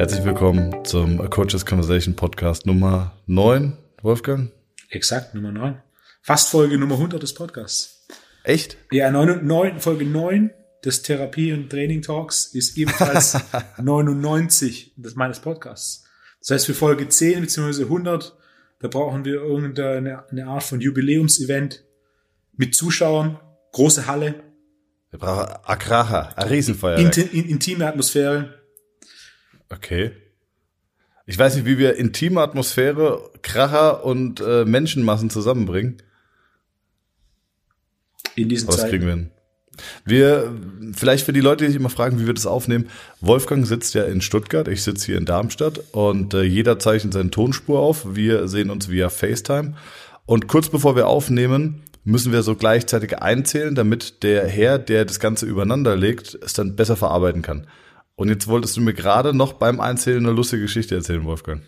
[0.00, 4.50] Herzlich willkommen zum A Coaches Conversation Podcast Nummer 9, Wolfgang.
[4.88, 5.82] Exakt, Nummer 9.
[6.22, 8.06] Fast Folge Nummer 100 des Podcasts.
[8.42, 8.78] Echt?
[8.90, 13.36] Ja, 9, 9, Folge 9 des Therapie- und Training-Talks ist ebenfalls
[13.76, 16.06] 99 des meines Podcasts.
[16.38, 17.82] Das heißt, für Folge 10 bzw.
[17.82, 18.38] 100,
[18.78, 21.84] da brauchen wir irgendeine eine Art von Jubiläumsevent
[22.56, 23.38] mit Zuschauern,
[23.72, 24.44] große Halle.
[25.10, 26.96] Wir brauchen Akracha, ein Riesenfeuer.
[26.96, 28.59] Inti in, intime Atmosphäre.
[29.70, 30.12] Okay.
[31.26, 36.02] Ich weiß nicht, wie wir intime Atmosphäre, Kracher und äh, Menschenmassen zusammenbringen.
[38.34, 38.90] In diesen Was Zeiten.
[38.90, 39.30] kriegen wir hin?
[40.04, 40.52] Wir,
[40.92, 42.88] vielleicht für die Leute, die sich immer fragen, wie wir das aufnehmen.
[43.20, 47.30] Wolfgang sitzt ja in Stuttgart, ich sitze hier in Darmstadt und äh, jeder zeichnet seine
[47.30, 48.14] Tonspur auf.
[48.14, 49.76] Wir sehen uns via FaceTime.
[50.26, 55.20] Und kurz bevor wir aufnehmen, müssen wir so gleichzeitig einzählen, damit der Herr, der das
[55.20, 57.66] Ganze übereinander legt, es dann besser verarbeiten kann.
[58.20, 61.62] Und jetzt wolltest du mir gerade noch beim Einzählen eine lustige Geschichte erzählen, Wolfgang.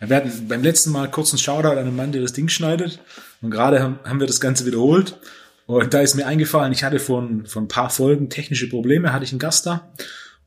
[0.00, 3.00] Wir hatten beim letzten Mal kurz einen Shoutout an einen Mann, der das Ding schneidet.
[3.42, 5.18] Und gerade haben, wir das Ganze wiederholt.
[5.66, 9.32] Und da ist mir eingefallen, ich hatte vor, ein- paar Folgen technische Probleme, hatte ich
[9.32, 9.92] einen Gast da.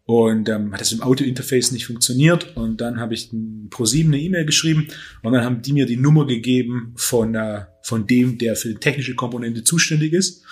[0.06, 2.58] Und ähm, hat das im Audio-Interface nicht funktioniert.
[2.58, 4.88] Und dann habe ich ein Pro7 eine E-Mail geschrieben.
[5.22, 8.80] Und dann haben die mir die Nummer gegeben von, äh, von dem, der für die
[8.80, 10.44] technische Komponente zuständig ist.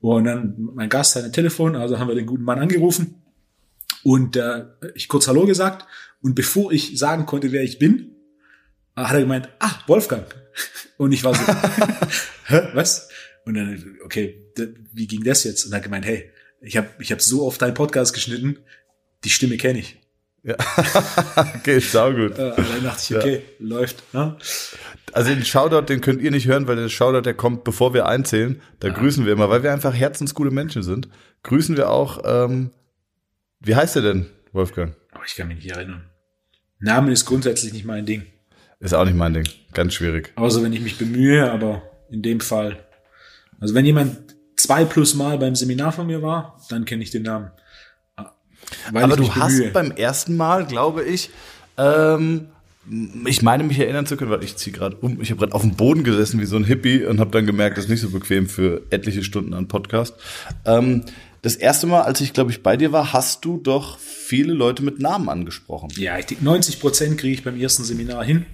[0.00, 3.19] Und dann mein Gast hat ein Telefon, also haben wir den guten Mann angerufen.
[4.02, 5.86] Und äh, ich kurz Hallo gesagt.
[6.22, 8.16] Und bevor ich sagen konnte, wer ich bin,
[8.96, 10.26] äh, hat er gemeint, ah, Wolfgang.
[10.96, 11.40] Und ich war so,
[12.46, 13.08] hä, was?
[13.44, 14.52] Und dann, okay,
[14.92, 15.64] wie ging das jetzt?
[15.64, 18.58] Und er hat gemeint, hey, ich habe ich hab so oft deinen Podcast geschnitten,
[19.24, 20.00] die Stimme kenne ich.
[20.42, 20.56] Ja.
[21.56, 22.38] okay, saugut.
[22.38, 24.02] Äh, dann dachte ich, okay, läuft.
[24.14, 24.36] Ne?
[25.12, 28.06] Also den Shoutout, den könnt ihr nicht hören, weil der Shoutout, der kommt, bevor wir
[28.06, 28.60] einzählen.
[28.78, 31.08] Da grüßen wir immer, weil wir einfach herzensgute Menschen sind.
[31.42, 32.70] Grüßen wir auch, ähm,
[33.60, 34.94] wie heißt er denn, Wolfgang?
[35.12, 36.04] Aber ich kann mich nicht erinnern.
[36.78, 38.24] Name ist grundsätzlich nicht mein Ding.
[38.80, 39.48] Ist auch nicht mein Ding.
[39.74, 40.32] Ganz schwierig.
[40.36, 42.78] Außer wenn ich mich bemühe, aber in dem Fall.
[43.60, 44.16] Also wenn jemand
[44.56, 47.50] zwei plus Mal beim Seminar von mir war, dann kenne ich den Namen.
[48.92, 49.70] Weil Aber du hast bemühe.
[49.72, 51.30] beim ersten Mal, glaube ich,
[51.76, 52.48] ähm,
[53.26, 55.62] ich meine mich erinnern zu können, weil ich ziehe gerade um, ich habe gerade auf
[55.62, 58.10] dem Boden gesessen wie so ein Hippie und habe dann gemerkt, das ist nicht so
[58.10, 60.14] bequem für etliche Stunden an Podcast.
[60.64, 61.04] Ähm,
[61.42, 64.82] das erste Mal, als ich, glaube ich, bei dir war, hast du doch viele Leute
[64.82, 65.90] mit Namen angesprochen.
[65.96, 68.46] Ja, ich denke, 90 Prozent kriege ich beim ersten Seminar hin.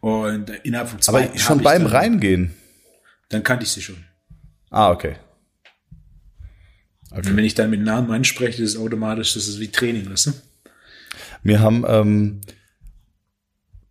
[0.00, 2.54] Und äh, innerhalb von zwei Aber schon beim dann, Reingehen.
[3.28, 4.04] Dann kannte ich sie schon.
[4.70, 5.16] Ah, okay.
[7.10, 10.26] Und wenn ich dann mit Namen anspreche, das ist automatisch, das ist wie Training, weißt
[10.26, 10.32] du?
[11.44, 12.40] Wir haben ähm,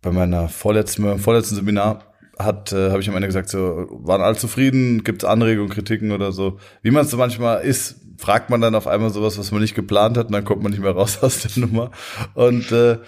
[0.02, 4.36] bei meiner vorletzten, vorletzten Seminar hat, äh, habe ich am Ende gesagt, so, waren alle
[4.36, 6.58] zufrieden, gibt es Anregungen, Kritiken oder so.
[6.82, 9.74] Wie man es so manchmal ist, fragt man dann auf einmal sowas, was man nicht
[9.74, 11.90] geplant hat und dann kommt man nicht mehr raus aus der Nummer.
[12.34, 12.98] Und äh,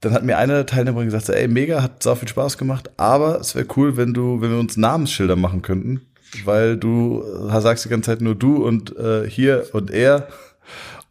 [0.00, 3.40] dann hat mir eine Teilnehmerin gesagt, so, ey, mega, hat sau viel Spaß gemacht, aber
[3.40, 6.02] es wäre cool, wenn du, wenn wir uns Namensschilder machen könnten,
[6.44, 10.28] weil du äh, sagst die ganze Zeit nur du und äh, hier und er,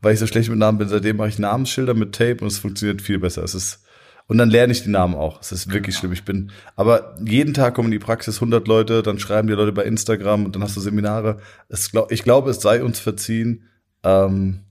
[0.01, 0.87] weil ich so schlecht mit Namen bin.
[0.87, 3.43] Seitdem mache ich Namensschilder mit Tape und es funktioniert viel besser.
[3.43, 3.84] Es ist
[4.27, 5.41] und dann lerne ich die Namen auch.
[5.41, 6.11] Es ist wirklich schlimm.
[6.11, 9.71] Ich bin, aber jeden Tag kommen in die Praxis 100 Leute, dann schreiben die Leute
[9.71, 11.37] bei Instagram und dann hast du Seminare.
[11.69, 13.65] Es, ich glaube, es sei uns verziehen,
[14.03, 14.61] ähm,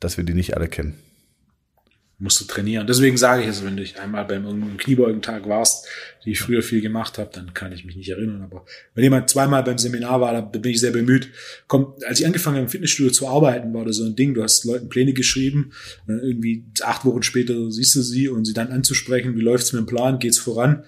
[0.00, 0.94] dass wir die nicht alle kennen.
[2.18, 2.86] Musst du trainieren.
[2.86, 5.86] Deswegen sage ich es, wenn du einmal beim irgendeinem Kniebeugentag warst,
[6.24, 8.40] die ich früher viel gemacht habe, dann kann ich mich nicht erinnern.
[8.40, 11.28] Aber wenn jemand zweimal beim Seminar war, da bin ich sehr bemüht.
[11.66, 14.32] Komm, als ich angefangen habe im Fitnessstudio zu arbeiten, war das so ein Ding.
[14.32, 15.72] Du hast Leuten Pläne geschrieben
[16.06, 19.74] und dann irgendwie acht Wochen später siehst du sie und sie dann anzusprechen, wie läuft's
[19.74, 20.84] mit dem Plan, geht's voran,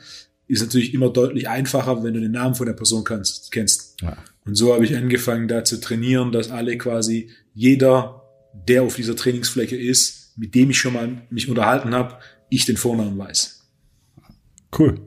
[0.47, 4.01] ist natürlich immer deutlich einfacher, wenn du den Namen von der Person kannst, kennst.
[4.01, 4.17] Ja.
[4.47, 8.23] Und so habe ich angefangen, da zu trainieren, dass alle quasi jeder,
[8.67, 12.17] der auf dieser Trainingsfläche ist, mit dem ich schon mal mich unterhalten habe,
[12.49, 13.69] ich den Vornamen weiß.
[14.77, 15.01] Cool.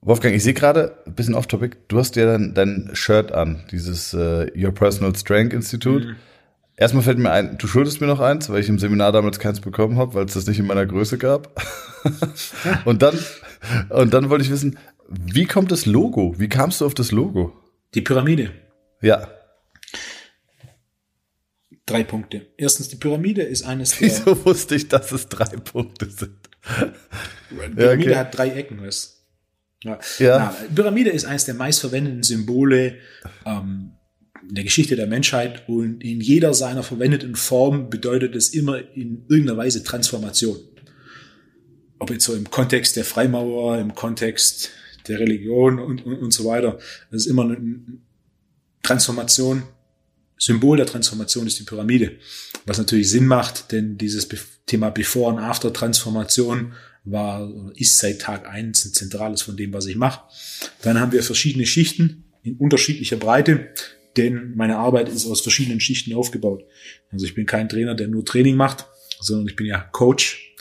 [0.00, 4.14] Wolfgang, ich sehe gerade, ein bisschen off-topic, du hast ja dein, dein Shirt an, dieses
[4.14, 6.16] äh, Your Personal Strength Institute.
[6.76, 9.60] Erstmal fällt mir ein, du schuldest mir noch eins, weil ich im Seminar damals keins
[9.60, 11.62] bekommen habe, weil es das nicht in meiner Größe gab.
[12.84, 13.16] und dann,
[13.90, 14.76] und dann wollte ich wissen,
[15.08, 16.34] wie kommt das Logo?
[16.38, 17.52] Wie kamst du auf das Logo?
[17.94, 18.50] Die Pyramide.
[19.02, 19.28] Ja.
[21.92, 22.46] Drei Punkte.
[22.56, 24.08] Erstens, die Pyramide ist eines der.
[24.08, 26.36] Wieso wusste ich, dass es drei Punkte sind?
[27.50, 28.16] Die Pyramide okay.
[28.16, 29.22] hat drei Ecken, weißt
[29.84, 29.98] ja.
[30.18, 30.38] Ja.
[30.38, 32.98] Na, Pyramide ist eines der meistverwendeten Symbole
[33.44, 33.92] ähm,
[34.48, 39.24] in der Geschichte der Menschheit und in jeder seiner verwendeten Form bedeutet es immer in
[39.28, 40.56] irgendeiner Weise Transformation.
[41.98, 44.70] Ob jetzt so im Kontext der Freimaurer, im Kontext
[45.08, 46.78] der Religion und, und, und so weiter.
[47.10, 47.80] Das ist immer eine
[48.82, 49.62] Transformation,
[50.42, 52.18] Symbol der Transformation ist die Pyramide,
[52.66, 54.28] was natürlich Sinn macht, denn dieses
[54.66, 56.72] Thema Before- und After-Transformation
[57.04, 60.22] war, ist seit Tag eins ein zentrales von dem, was ich mache.
[60.82, 63.68] Dann haben wir verschiedene Schichten in unterschiedlicher Breite,
[64.16, 66.64] denn meine Arbeit ist aus verschiedenen Schichten aufgebaut.
[67.12, 68.86] Also ich bin kein Trainer, der nur Training macht,
[69.20, 70.56] sondern ich bin ja Coach.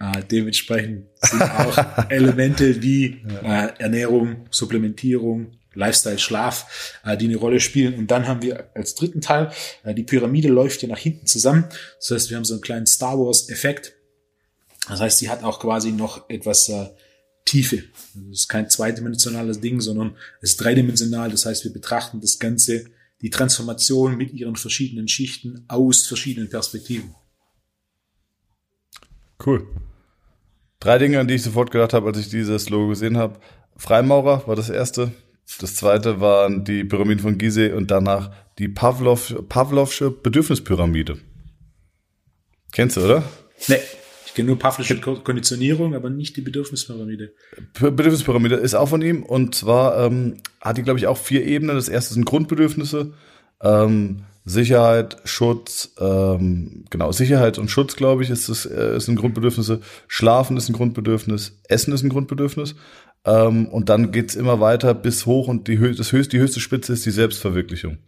[0.00, 1.76] Äh, dementsprechend sind auch
[2.08, 7.94] Elemente wie äh, Ernährung, Supplementierung, Lifestyle, Schlaf, äh, die eine Rolle spielen.
[7.94, 9.52] Und dann haben wir als dritten Teil,
[9.84, 11.66] äh, die Pyramide läuft hier nach hinten zusammen.
[11.98, 13.94] Das heißt, wir haben so einen kleinen Star Wars-Effekt.
[14.88, 16.88] Das heißt, sie hat auch quasi noch etwas äh,
[17.44, 17.84] Tiefe.
[18.14, 21.30] Also es ist kein zweidimensionales Ding, sondern es ist dreidimensional.
[21.30, 22.86] Das heißt, wir betrachten das Ganze,
[23.22, 27.14] die Transformation mit ihren verschiedenen Schichten aus verschiedenen Perspektiven.
[29.44, 29.66] Cool.
[30.80, 33.38] Drei Dinge, an die ich sofort gedacht habe, als ich dieses Logo gesehen habe.
[33.76, 35.12] Freimaurer war das erste.
[35.60, 41.18] Das zweite waren die Pyramiden von Gizeh und danach die Pavlov, Pavlovsche Bedürfnispyramide.
[42.72, 43.22] Kennst du, oder?
[43.68, 43.78] Nee.
[44.26, 47.32] Ich kenne nur Pavlovsche Konditionierung, aber nicht die Bedürfnispyramide.
[47.80, 51.76] Bedürfnispyramide ist auch von ihm und zwar ähm, hat die, glaube ich, auch vier Ebenen.
[51.76, 53.14] Das erste sind Grundbedürfnisse.
[53.62, 59.16] Ähm, Sicherheit, Schutz, ähm, genau, Sicherheit und Schutz, glaube ich, ist, das, äh, ist ein
[59.16, 59.80] Grundbedürfnisse.
[60.06, 62.76] Schlafen ist ein Grundbedürfnis, Essen ist ein Grundbedürfnis.
[63.26, 66.92] Ähm, und dann geht's immer weiter bis hoch und die, das höchste, die höchste Spitze
[66.92, 67.98] ist die Selbstverwirklichung.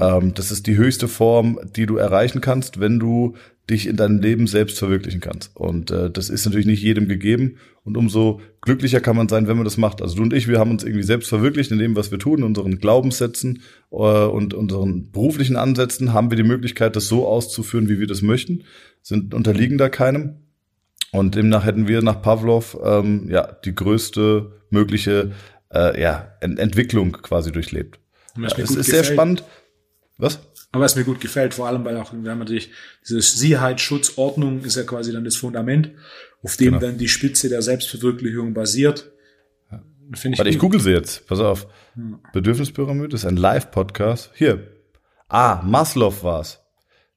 [0.00, 3.34] Ähm, das ist die höchste Form, die du erreichen kannst, wenn du
[3.70, 5.54] dich in deinem Leben selbst verwirklichen kannst.
[5.56, 7.56] Und äh, das ist natürlich nicht jedem gegeben.
[7.84, 10.02] Und umso glücklicher kann man sein, wenn man das macht.
[10.02, 12.42] Also du und ich, wir haben uns irgendwie selbst verwirklicht in dem, was wir tun,
[12.42, 17.98] unseren Glaubenssätzen äh, und unseren beruflichen Ansätzen haben wir die Möglichkeit, das so auszuführen, wie
[17.98, 18.64] wir das möchten,
[19.00, 20.36] sind unterliegen da keinem.
[21.12, 25.32] Und demnach hätten wir nach Pavlov ähm, ja die größte mögliche
[25.72, 28.00] äh, ja, Ent Entwicklung quasi durchlebt.
[28.36, 28.86] Ja, es ist gefällt.
[28.86, 29.44] sehr spannend.
[30.16, 30.40] Was?
[30.72, 32.70] Aber was mir gut gefällt, vor allem, weil auch, wir haben natürlich
[33.06, 35.90] dieses Sicherheit, Schutz, Ordnung ist ja quasi dann das Fundament,
[36.42, 36.78] auf dem genau.
[36.78, 39.10] dann die Spitze der Selbstverwirklichung basiert.
[40.14, 41.26] Finde ich Warte, ich google sie jetzt.
[41.26, 41.66] Pass auf.
[41.94, 42.18] Ja.
[42.32, 44.30] Bedürfnispyramide ist ein Live-Podcast.
[44.34, 44.66] Hier.
[45.28, 46.61] Ah, Maslow war's.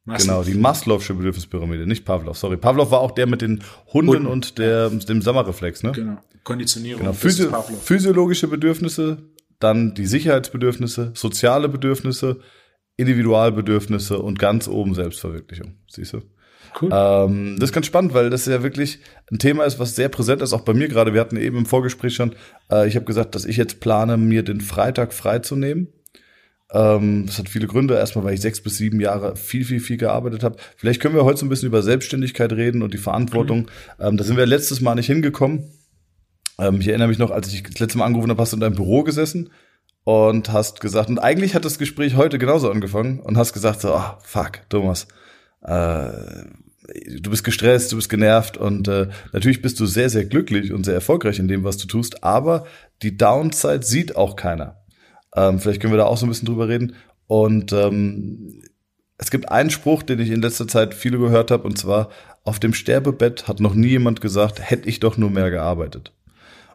[0.05, 0.43] Maslow.
[0.43, 2.37] Genau, die Maslow'sche Bedürfnispyramide, nicht Pavlov.
[2.37, 4.27] Sorry, Pavlov war auch der mit den Hunden, Hunden.
[4.27, 5.91] und der, dem Sommerreflex, ne?
[5.93, 6.17] Genau.
[6.43, 7.01] Konditionierung.
[7.01, 7.13] Genau.
[7.13, 7.49] Physi
[7.83, 9.17] physiologische Bedürfnisse,
[9.59, 12.39] dann die Sicherheitsbedürfnisse, soziale Bedürfnisse,
[12.97, 15.79] Individualbedürfnisse und ganz oben Selbstverwirklichung.
[15.89, 16.21] Siehst du?
[16.79, 16.89] Cool.
[16.93, 18.99] Ähm, das ist ganz spannend, weil das ja wirklich
[19.31, 21.13] ein Thema ist, was sehr präsent ist, auch bei mir gerade.
[21.13, 22.35] Wir hatten eben im Vorgespräch schon,
[22.71, 25.87] äh, ich habe gesagt, dass ich jetzt plane, mir den Freitag freizunehmen
[26.71, 27.95] ähm, das hat viele Gründe.
[27.95, 30.57] Erstmal, weil ich sechs bis sieben Jahre viel, viel, viel gearbeitet habe.
[30.77, 33.59] Vielleicht können wir heute so ein bisschen über Selbstständigkeit reden und die Verantwortung.
[33.59, 33.67] Mhm.
[33.99, 35.71] Ähm, da sind wir letztes Mal nicht hingekommen.
[36.59, 38.61] Ähm, ich erinnere mich noch, als ich das letzte Mal angerufen habe, hast du in
[38.61, 39.49] deinem Büro gesessen
[40.03, 43.95] und hast gesagt, und eigentlich hat das Gespräch heute genauso angefangen und hast gesagt so,
[43.95, 45.07] oh, fuck, Thomas,
[45.63, 46.11] äh,
[47.19, 50.83] du bist gestresst, du bist genervt und äh, natürlich bist du sehr, sehr glücklich und
[50.83, 52.65] sehr erfolgreich in dem, was du tust, aber
[53.01, 54.84] die Downside sieht auch keiner.
[55.35, 56.95] Ähm, vielleicht können wir da auch so ein bisschen drüber reden.
[57.27, 58.61] Und ähm,
[59.17, 62.09] es gibt einen Spruch, den ich in letzter Zeit viele gehört habe, und zwar,
[62.43, 66.11] auf dem Sterbebett hat noch nie jemand gesagt, hätte ich doch nur mehr gearbeitet.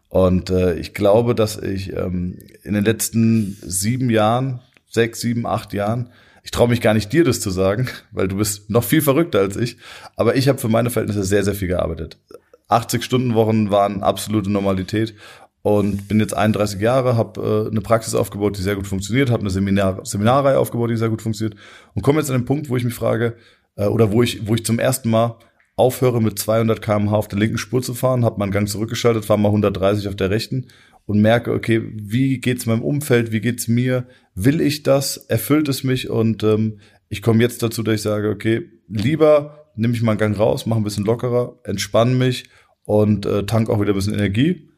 [0.08, 5.72] Und äh, ich glaube, dass ich ähm, in den letzten sieben Jahren, sechs, sieben, acht
[5.72, 6.10] Jahren,
[6.42, 9.38] ich traue mich gar nicht dir das zu sagen, weil du bist noch viel verrückter
[9.38, 9.76] als ich,
[10.16, 12.18] aber ich habe für meine Verhältnisse sehr, sehr viel gearbeitet.
[12.66, 15.14] 80 Stunden Wochen waren absolute Normalität
[15.62, 19.40] und bin jetzt 31 Jahre, habe äh, eine Praxis aufgebaut, die sehr gut funktioniert, habe
[19.40, 21.58] eine Seminar Seminarreihe aufgebaut, die sehr gut funktioniert
[21.94, 23.36] und komme jetzt an den Punkt, wo ich mich frage
[23.76, 25.36] äh, oder wo ich wo ich zum ersten Mal
[25.76, 29.38] aufhöre mit 200 km/h auf der linken Spur zu fahren, habe meinen Gang zurückgeschaltet, fahre
[29.38, 30.66] mal 130 auf der rechten
[31.06, 35.84] und merke, okay, wie geht's meinem Umfeld, wie geht's mir, will ich das, erfüllt es
[35.84, 40.12] mich und ähm, ich komme jetzt dazu, dass ich sage, okay, lieber nehme ich mal
[40.12, 42.48] einen Gang raus, mache ein bisschen lockerer, entspanne mich
[42.84, 44.69] und äh, tank auch wieder ein bisschen Energie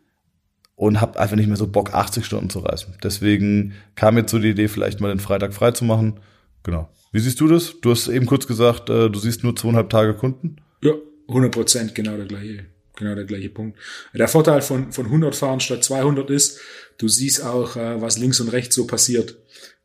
[0.75, 2.95] und habe einfach nicht mehr so Bock, 80 Stunden zu reisen.
[3.03, 6.21] Deswegen kam jetzt so die Idee, vielleicht mal den Freitag frei zu machen.
[6.63, 6.89] Genau.
[7.13, 7.81] Wie siehst du das?
[7.81, 10.57] Du hast eben kurz gesagt, äh, du siehst nur zweieinhalb Tage Kunden.
[10.83, 10.93] Ja,
[11.29, 13.79] 100 Prozent, genau der gleiche, genau der gleiche Punkt.
[14.15, 16.61] Der Vorteil von, von 100 fahren statt 200 ist,
[16.99, 19.37] du siehst auch, äh, was links und rechts so passiert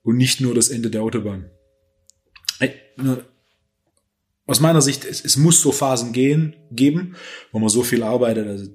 [0.03, 1.49] und nicht nur das Ende der Autobahn.
[4.47, 7.15] Aus meiner Sicht, es, es muss so Phasen gehen, geben,
[7.51, 8.47] wo man so viel arbeitet.
[8.47, 8.71] Also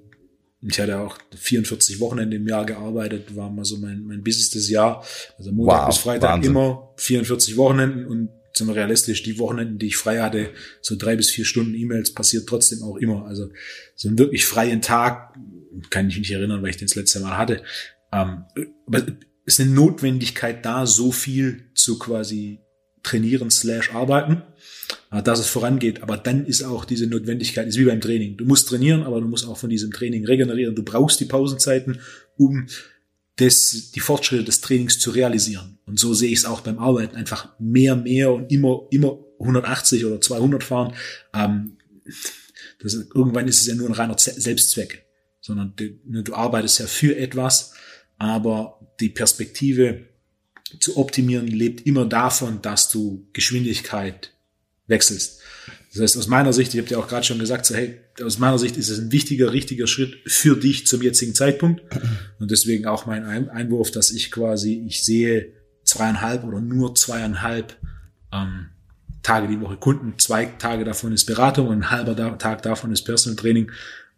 [0.71, 5.05] ich hatte auch 44 Wochenende im Jahr gearbeitet, war mal so mein, mein busiestes Jahr.
[5.37, 6.53] Also Montag wow, bis Freitag Wahnsinn.
[6.53, 10.51] immer 44 Wochenenden und sind wir realistisch, die Wochenenden, die ich frei hatte,
[10.83, 13.27] so drei bis vier Stunden E-Mails passiert trotzdem auch immer.
[13.27, 13.49] Also
[13.97, 15.35] so einen wirklich freien Tag
[15.91, 17.63] kann ich mich nicht erinnern, weil ich den das letzte Mal hatte.
[18.13, 18.45] Ähm,
[18.87, 18.99] aber
[19.47, 22.61] es ist eine Notwendigkeit da, so viel zu quasi
[23.03, 24.43] trainieren slash arbeiten,
[25.21, 26.03] dass es vorangeht.
[26.03, 28.39] Aber dann ist auch diese Notwendigkeit, ist wie beim Training.
[28.39, 30.75] Du musst trainieren, aber du musst auch von diesem Training regenerieren.
[30.75, 32.01] Du brauchst die Pausenzeiten,
[32.39, 32.67] um
[33.37, 35.79] das, die Fortschritte des Trainings zu realisieren.
[35.85, 37.17] Und so sehe ich es auch beim Arbeiten.
[37.17, 40.95] Einfach mehr, mehr und immer, immer 180 oder 200 fahren.
[41.35, 41.77] Ähm,
[42.81, 45.05] das, irgendwann ist es ja nur ein reiner Selbstzweck.
[45.41, 47.75] Sondern du, ne, du arbeitest ja für etwas,
[48.17, 50.07] aber die Perspektive
[50.81, 54.32] zu optimieren lebt immer davon, dass du Geschwindigkeit
[54.93, 55.41] wechselst.
[55.93, 58.39] Das heißt, aus meiner Sicht, ich habe dir auch gerade schon gesagt, so, hey, aus
[58.39, 61.83] meiner Sicht ist es ein wichtiger, richtiger Schritt für dich zum jetzigen Zeitpunkt.
[62.39, 65.53] Und deswegen auch mein Einwurf, dass ich quasi, ich sehe
[65.85, 67.77] zweieinhalb oder nur zweieinhalb
[68.33, 68.69] ähm,
[69.23, 73.03] Tage die Woche Kunden, zwei Tage davon ist Beratung und ein halber Tag davon ist
[73.03, 73.71] Personal Training.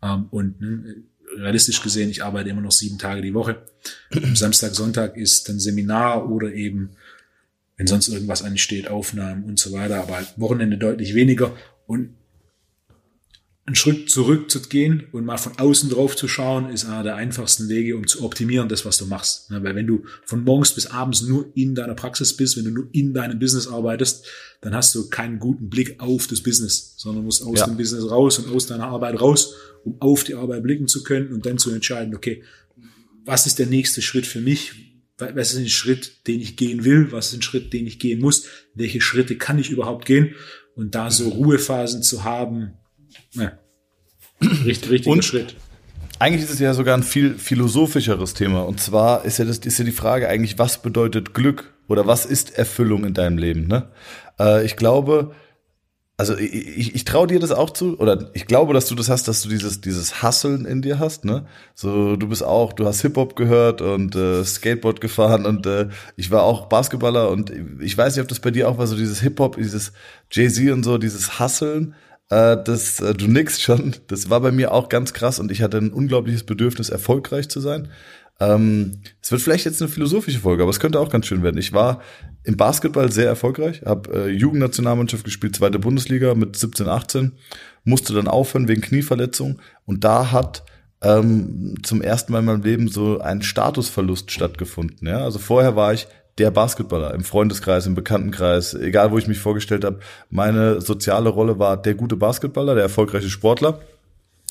[0.03, 0.97] Ähm, und ne,
[1.37, 3.63] realistisch gesehen, ich arbeite immer noch sieben Tage die Woche.
[4.35, 6.91] Samstag, Sonntag ist dann Seminar oder eben
[7.77, 12.11] wenn sonst irgendwas ansteht, Aufnahmen und so weiter, aber halt Wochenende deutlich weniger und
[13.67, 17.17] einen Schritt zurück zu gehen und mal von außen drauf zu schauen, ist einer der
[17.17, 19.47] einfachsten Wege, um zu optimieren, das, was du machst.
[19.49, 22.89] weil wenn du von morgens bis abends nur in deiner Praxis bist, wenn du nur
[22.93, 24.27] in deinem Business arbeitest,
[24.61, 27.67] dann hast du keinen guten Blick auf das Business, sondern musst aus ja.
[27.67, 31.33] dem Business raus und aus deiner Arbeit raus, um auf die Arbeit blicken zu können
[31.33, 32.43] und dann zu entscheiden, okay,
[33.25, 34.94] was ist der nächste Schritt für mich?
[35.19, 38.21] Was ist ein Schritt, den ich gehen will, was ist ein Schritt, den ich gehen
[38.21, 40.35] muss, welche Schritte kann ich überhaupt gehen
[40.75, 42.75] und da so Ruhephasen zu haben,
[43.33, 43.59] ja,
[44.65, 45.55] richtig, richtiger und Schritt.
[46.19, 49.79] Eigentlich ist es ja sogar ein viel philosophischeres Thema und zwar ist ja das ist
[49.79, 53.67] ja die Frage eigentlich, was bedeutet Glück oder was ist Erfüllung in deinem Leben?
[53.67, 53.91] Ne?
[54.39, 55.35] Äh, ich glaube,
[56.17, 59.09] also ich, ich, ich traue dir das auch zu, oder ich glaube, dass du das
[59.09, 61.47] hast, dass du dieses, dieses Hasseln in dir hast, ne?
[61.75, 66.31] So, du bist auch, du hast Hip-Hop gehört und äh, Skateboard gefahren und äh, ich
[66.31, 69.21] war auch Basketballer und ich weiß nicht, ob das bei dir auch war, so dieses
[69.21, 69.93] Hip-Hop, dieses
[70.31, 71.95] Jay-Z und so, dieses Hasseln,
[72.31, 75.63] äh, das, äh, du nix schon, das war bei mir auch ganz krass und ich
[75.63, 77.89] hatte ein unglaubliches Bedürfnis, erfolgreich zu sein.
[78.41, 81.59] Ähm, es wird vielleicht jetzt eine philosophische Folge, aber es könnte auch ganz schön werden.
[81.59, 82.01] Ich war
[82.43, 87.33] im Basketball sehr erfolgreich, habe äh, Jugendnationalmannschaft gespielt, zweite Bundesliga mit 17, 18,
[87.85, 90.65] musste dann aufhören wegen Knieverletzung und da hat
[91.03, 95.07] ähm, zum ersten Mal in meinem Leben so ein Statusverlust stattgefunden.
[95.07, 95.19] Ja?
[95.19, 99.85] Also vorher war ich der Basketballer im Freundeskreis, im Bekanntenkreis, egal wo ich mich vorgestellt
[99.85, 100.01] habe.
[100.31, 103.81] Meine soziale Rolle war der gute Basketballer, der erfolgreiche Sportler.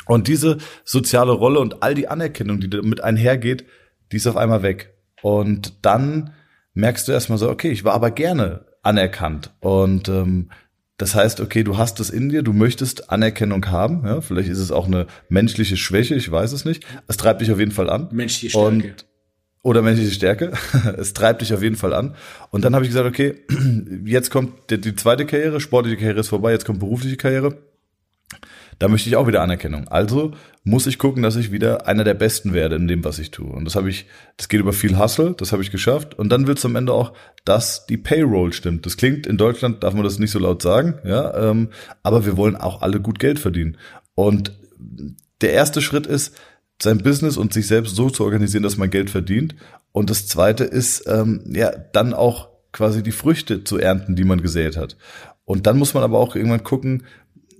[0.06, 3.66] Und diese soziale Rolle und all die Anerkennung, die damit einhergeht,
[4.12, 4.94] die ist auf einmal weg.
[5.22, 6.34] Und dann
[6.74, 9.52] merkst du erstmal so, okay, ich war aber gerne anerkannt.
[9.62, 10.50] Und ähm,
[10.98, 14.06] das heißt, okay, du hast es in dir, du möchtest Anerkennung haben.
[14.06, 16.86] Ja, vielleicht ist es auch eine menschliche Schwäche, ich weiß es nicht.
[17.08, 18.10] Es treibt dich auf jeden Fall an.
[18.12, 18.68] Menschliche Stärke.
[18.68, 19.06] Und,
[19.64, 20.52] oder menschliche Stärke.
[20.98, 22.16] es treibt dich auf jeden Fall an.
[22.52, 23.36] Und dann habe ich gesagt, okay,
[24.06, 27.58] jetzt kommt die, die zweite Karriere, sportliche Karriere ist vorbei, jetzt kommt berufliche Karriere
[28.80, 29.88] da möchte ich auch wieder Anerkennung.
[29.88, 30.32] Also
[30.64, 33.52] muss ich gucken, dass ich wieder einer der Besten werde in dem, was ich tue.
[33.52, 34.06] Und das habe ich,
[34.38, 36.18] das geht über viel Hustle, das habe ich geschafft.
[36.18, 37.14] Und dann wird am Ende auch,
[37.46, 38.86] dass die Payroll stimmt.
[38.86, 41.70] Das klingt, in Deutschland darf man das nicht so laut sagen, ja, ähm,
[42.02, 43.78] aber wir wollen auch alle gut Geld verdienen.
[44.16, 44.54] Und
[45.42, 46.36] der erste Schritt ist,
[46.82, 49.56] sein Business und sich selbst so zu organisieren, dass man Geld verdient.
[49.92, 54.42] Und das zweite ist, ähm, ja, dann auch quasi die Früchte zu ernten, die man
[54.42, 54.98] gesät hat.
[55.46, 57.04] Und dann muss man aber auch irgendwann gucken,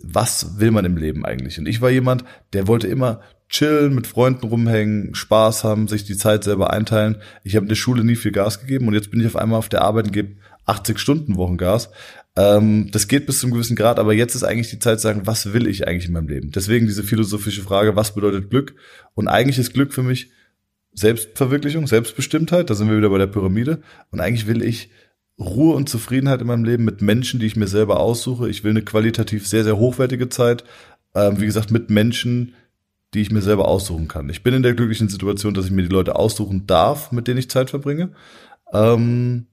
[0.04, 1.58] was will man im Leben eigentlich?
[1.58, 6.18] Und ich war jemand, der wollte immer chillen, mit Freunden rumhängen, Spaß haben, sich die
[6.18, 7.18] Zeit selber einteilen.
[7.44, 9.60] Ich habe in der Schule nie viel Gas gegeben und jetzt bin ich auf einmal
[9.60, 11.90] auf der Arbeit und gebe 80 Stunden Wochen Gas.
[12.36, 15.22] Ähm, das geht bis zum gewissen Grad, aber jetzt ist eigentlich die Zeit zu sagen,
[15.26, 16.52] was will ich eigentlich in meinem Leben?
[16.52, 18.74] Deswegen diese philosophische Frage, was bedeutet Glück?
[19.14, 20.32] Und eigentlich ist Glück für mich
[20.94, 23.82] Selbstverwirklichung, Selbstbestimmtheit, da sind wir wieder bei der Pyramide.
[24.12, 24.90] Und eigentlich will ich
[25.40, 28.50] Ruhe und Zufriedenheit in meinem Leben mit Menschen, die ich mir selber aussuche.
[28.50, 30.64] Ich will eine qualitativ sehr, sehr hochwertige Zeit.
[31.16, 32.54] Ähm, wie gesagt, mit Menschen,
[33.14, 34.30] die ich mir selber aussuchen kann.
[34.30, 37.40] Ich bin in der glücklichen Situation, dass ich mir die Leute aussuchen darf, mit denen
[37.40, 38.14] ich Zeit verbringe.
[38.72, 39.46] Ähm,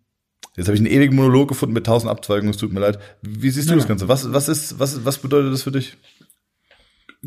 [0.57, 2.99] jetzt habe ich einen ewigen Monolog gefunden mit tausend Abzweigungen, es tut mir leid.
[3.23, 3.79] Wie siehst du ja.
[3.79, 4.09] das Ganze?
[4.09, 5.97] Was, was, ist, was, was bedeutet das für dich?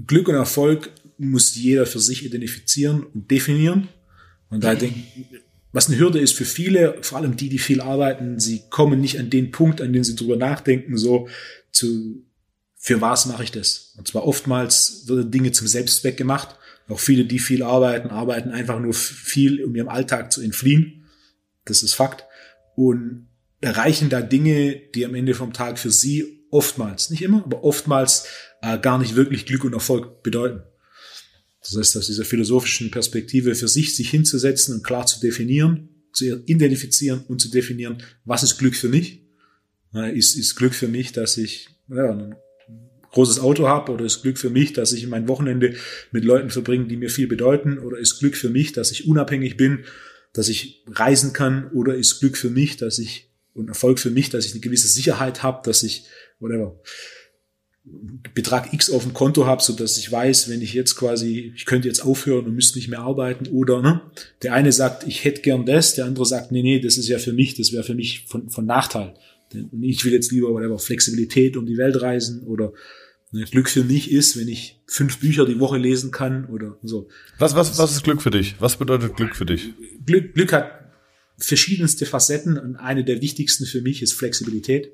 [0.07, 3.89] Glück und Erfolg muss jeder für sich identifizieren und definieren.
[4.49, 4.99] Und da denke
[5.73, 9.19] was eine Hürde ist für viele, vor allem die, die viel arbeiten, sie kommen nicht
[9.19, 11.27] an den Punkt, an den sie drüber nachdenken, so
[11.71, 12.23] zu,
[12.77, 13.95] für was mache ich das?
[13.97, 16.55] Und zwar oftmals werden Dinge zum Selbstzweck gemacht.
[16.87, 21.05] Auch viele, die viel arbeiten, arbeiten einfach nur viel, um ihrem Alltag zu entfliehen.
[21.65, 22.25] Das ist Fakt.
[22.75, 23.27] Und
[23.61, 28.27] erreichen da Dinge, die am Ende vom Tag für sie oftmals, nicht immer, aber oftmals
[28.61, 30.61] äh, gar nicht wirklich Glück und Erfolg bedeuten.
[31.63, 36.43] Das heißt, aus dieser philosophischen Perspektive für sich sich hinzusetzen und klar zu definieren, zu
[36.45, 39.21] identifizieren und zu definieren, was ist Glück für mich?
[39.93, 42.35] Ist, ist Glück für mich, dass ich ja, ein
[43.11, 45.75] großes Auto habe oder ist Glück für mich, dass ich mein Wochenende
[46.11, 47.79] mit Leuten verbringe, die mir viel bedeuten?
[47.79, 49.85] Oder ist Glück für mich, dass ich unabhängig bin,
[50.33, 51.69] dass ich reisen kann?
[51.71, 54.87] Oder ist Glück für mich, dass ich und Erfolg für mich, dass ich eine gewisse
[54.87, 56.05] Sicherheit habe, dass ich
[56.39, 56.81] whatever
[58.33, 61.65] Betrag X auf dem Konto habe, so dass ich weiß, wenn ich jetzt quasi, ich
[61.65, 64.01] könnte jetzt aufhören und müsste nicht mehr arbeiten oder ne,
[64.41, 67.19] der eine sagt, ich hätte gern das, der andere sagt, nee, nee, das ist ja
[67.19, 69.15] für mich, das wäre für mich von, von Nachteil.
[69.53, 72.71] Und ich will jetzt lieber whatever Flexibilität um die Welt reisen oder
[73.31, 77.09] ne, Glück für mich ist, wenn ich fünf Bücher die Woche lesen kann oder so.
[77.37, 78.55] Was, was, was ist Glück für dich?
[78.59, 79.73] Was bedeutet Glück für dich?
[80.05, 80.71] Glück, Glück hat
[81.37, 84.91] verschiedenste Facetten und eine der wichtigsten für mich ist Flexibilität.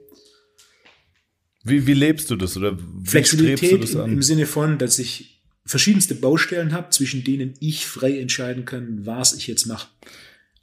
[1.64, 6.16] Wie, wie lebst du das oder Flexibilität das im, im Sinne von, dass ich verschiedenste
[6.16, 9.90] Baustellen habe, zwischen denen ich frei entscheiden kann, was ich jetzt mache.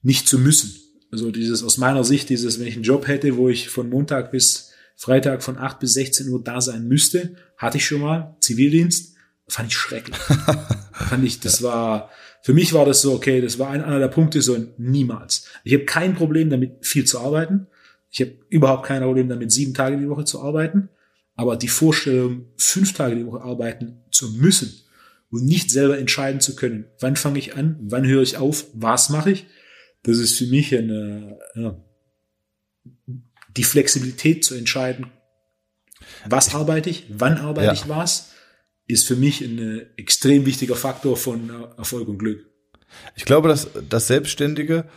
[0.03, 0.75] Nicht zu müssen.
[1.13, 4.33] Also dieses aus meiner Sicht, dieses, wenn ich einen Job hätte, wo ich von Montag
[4.33, 9.15] bis Freitag von 8 bis 16 Uhr da sein müsste, hatte ich schon mal, Zivildienst,
[9.47, 10.17] fand ich schrecklich.
[10.93, 12.11] fand ich, das war,
[12.43, 15.47] für mich war das so, okay, das war einer der Punkte, so niemals.
[15.65, 17.67] Ich habe kein Problem damit, viel zu arbeiten.
[18.17, 20.89] Ich habe überhaupt kein Problem damit, sieben Tage die Woche zu arbeiten.
[21.35, 24.73] Aber die Vorstellung, fünf Tage die Woche arbeiten zu müssen
[25.29, 29.11] und nicht selber entscheiden zu können, wann fange ich an, wann höre ich auf, was
[29.11, 29.45] mache ich,
[30.03, 31.85] das ist für mich eine, ja,
[33.55, 35.09] die Flexibilität zu entscheiden,
[36.27, 37.73] was arbeite ich, wann arbeite ja.
[37.75, 38.31] ich was,
[38.87, 42.47] ist für mich ein extrem wichtiger Faktor von Erfolg und Glück.
[43.15, 44.89] Ich glaube, dass das Selbstständige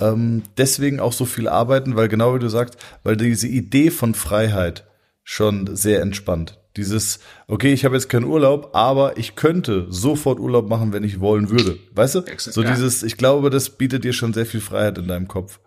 [0.00, 4.14] ähm, deswegen auch so viel arbeiten, weil genau wie du sagst, weil diese Idee von
[4.14, 4.84] Freiheit
[5.22, 6.58] schon sehr entspannt.
[6.76, 11.20] Dieses, okay, ich habe jetzt keinen Urlaub, aber ich könnte sofort Urlaub machen, wenn ich
[11.20, 11.78] wollen würde.
[11.92, 12.22] Weißt du?
[12.36, 15.58] So dieses, ich glaube, das bietet dir schon sehr viel Freiheit in deinem Kopf.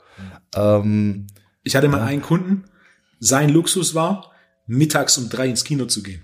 [0.56, 1.28] Ähm,
[1.64, 2.66] ich hatte mal einen Kunden,
[3.20, 4.32] sein Luxus war,
[4.68, 6.22] mittags um drei ins Kino zu gehen.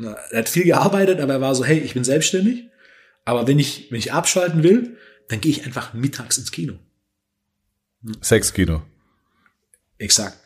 [0.00, 2.70] Er hat viel gearbeitet, aber er war so, hey, ich bin selbstständig,
[3.24, 4.96] aber wenn ich, wenn ich abschalten will,
[5.28, 6.78] dann gehe ich einfach mittags ins Kino.
[8.20, 8.82] Sexkino.
[9.98, 10.38] Exakt.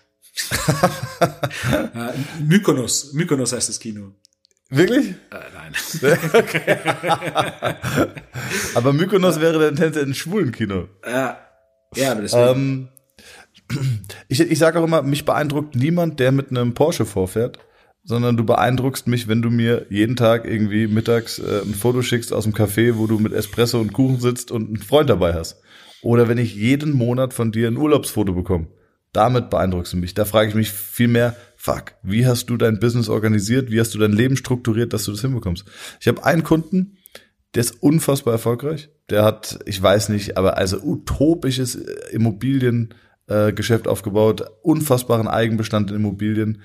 [1.20, 4.14] äh, Mykonos, Mykonos heißt das Kino.
[4.70, 5.08] Wirklich?
[5.08, 5.14] Äh,
[5.54, 5.74] nein.
[6.32, 6.78] okay.
[8.74, 10.88] aber Mykonos wäre dann ein schwulen Kino.
[11.06, 11.38] Ja,
[11.94, 12.88] ja aber das ähm,
[14.28, 17.58] ich, ich sage auch immer, mich beeindruckt niemand, der mit einem Porsche vorfährt
[18.04, 22.32] sondern du beeindruckst mich, wenn du mir jeden Tag irgendwie mittags äh, ein Foto schickst
[22.32, 25.60] aus dem Café, wo du mit Espresso und Kuchen sitzt und einen Freund dabei hast.
[26.02, 28.66] Oder wenn ich jeden Monat von dir ein Urlaubsfoto bekomme.
[29.12, 30.14] Damit beeindruckst du mich.
[30.14, 33.70] Da frage ich mich viel mehr, fuck, wie hast du dein Business organisiert?
[33.70, 35.64] Wie hast du dein Leben strukturiert, dass du das hinbekommst?
[36.00, 36.96] Ich habe einen Kunden,
[37.54, 38.88] der ist unfassbar erfolgreich.
[39.10, 46.62] Der hat, ich weiß nicht, aber also utopisches Immobiliengeschäft äh, aufgebaut, unfassbaren Eigenbestand in Immobilien,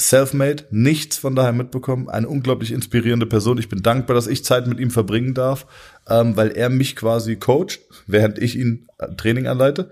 [0.00, 3.58] self-made, nichts von daher mitbekommen, eine unglaublich inspirierende Person.
[3.58, 5.66] Ich bin dankbar, dass ich Zeit mit ihm verbringen darf,
[6.08, 9.90] ähm, weil er mich quasi coacht, während ich ihn äh, Training anleite.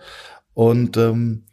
[0.55, 1.45] Und ähm,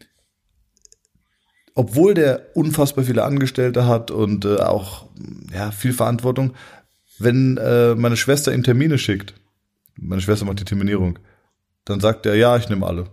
[1.75, 5.09] obwohl der unfassbar viele Angestellte hat und äh, auch
[5.53, 6.53] ja viel Verantwortung,
[7.19, 9.33] wenn äh, meine Schwester ihm Termine schickt,
[9.95, 11.19] meine Schwester macht die Terminierung,
[11.83, 13.05] dann sagt er, ja, ich nehme alle.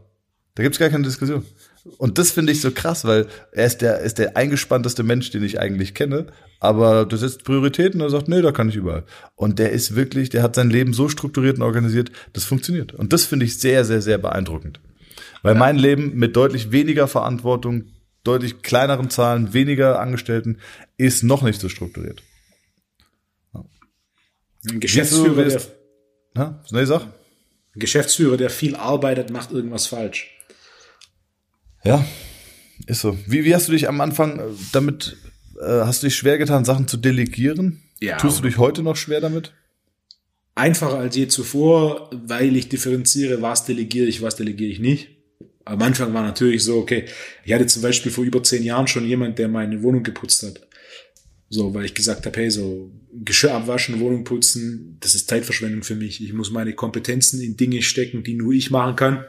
[0.55, 1.45] Da gibt's gar keine Diskussion.
[1.99, 5.43] Und das finde ich so krass, weil er ist der, ist der eingespannteste Mensch, den
[5.43, 6.27] ich eigentlich kenne.
[6.61, 9.05] Aber du setzt Prioritäten und er sagt, nee, da kann ich überall.
[9.35, 12.93] Und der ist wirklich, der hat sein Leben so strukturiert und organisiert, das funktioniert.
[12.93, 14.81] Und das finde ich sehr, sehr, sehr beeindruckend.
[15.43, 15.59] Weil ja.
[15.59, 17.87] mein Leben mit deutlich weniger Verantwortung,
[18.23, 20.59] deutlich kleineren Zahlen, weniger Angestellten
[20.97, 22.23] ist noch nicht so strukturiert.
[24.71, 25.61] Ein Geschäftsführer, der,
[26.35, 26.63] na,
[27.75, 30.31] Geschäftsführer, der viel arbeitet, macht irgendwas falsch.
[31.85, 32.07] Ja,
[32.87, 33.19] ist so.
[33.27, 34.43] Wie, wie hast du dich am Anfang äh,
[34.73, 35.17] damit,
[35.61, 37.83] äh, hast du dich schwer getan, Sachen zu delegieren?
[38.01, 38.17] Ja.
[38.17, 39.53] Tust du dich heute noch schwer damit?
[40.55, 45.09] Einfacher als je zuvor, weil ich differenziere, was delegiere ich, was delegiere ich nicht.
[45.65, 47.05] Am Anfang war natürlich so, okay,
[47.45, 50.61] ich hatte zum Beispiel vor über zehn Jahren schon jemand, der meine Wohnung geputzt hat.
[51.49, 55.95] So, weil ich gesagt habe, hey, so Geschirr abwaschen, Wohnung putzen, das ist Zeitverschwendung für
[55.95, 56.23] mich.
[56.23, 59.25] Ich muss meine Kompetenzen in Dinge stecken, die nur ich machen kann.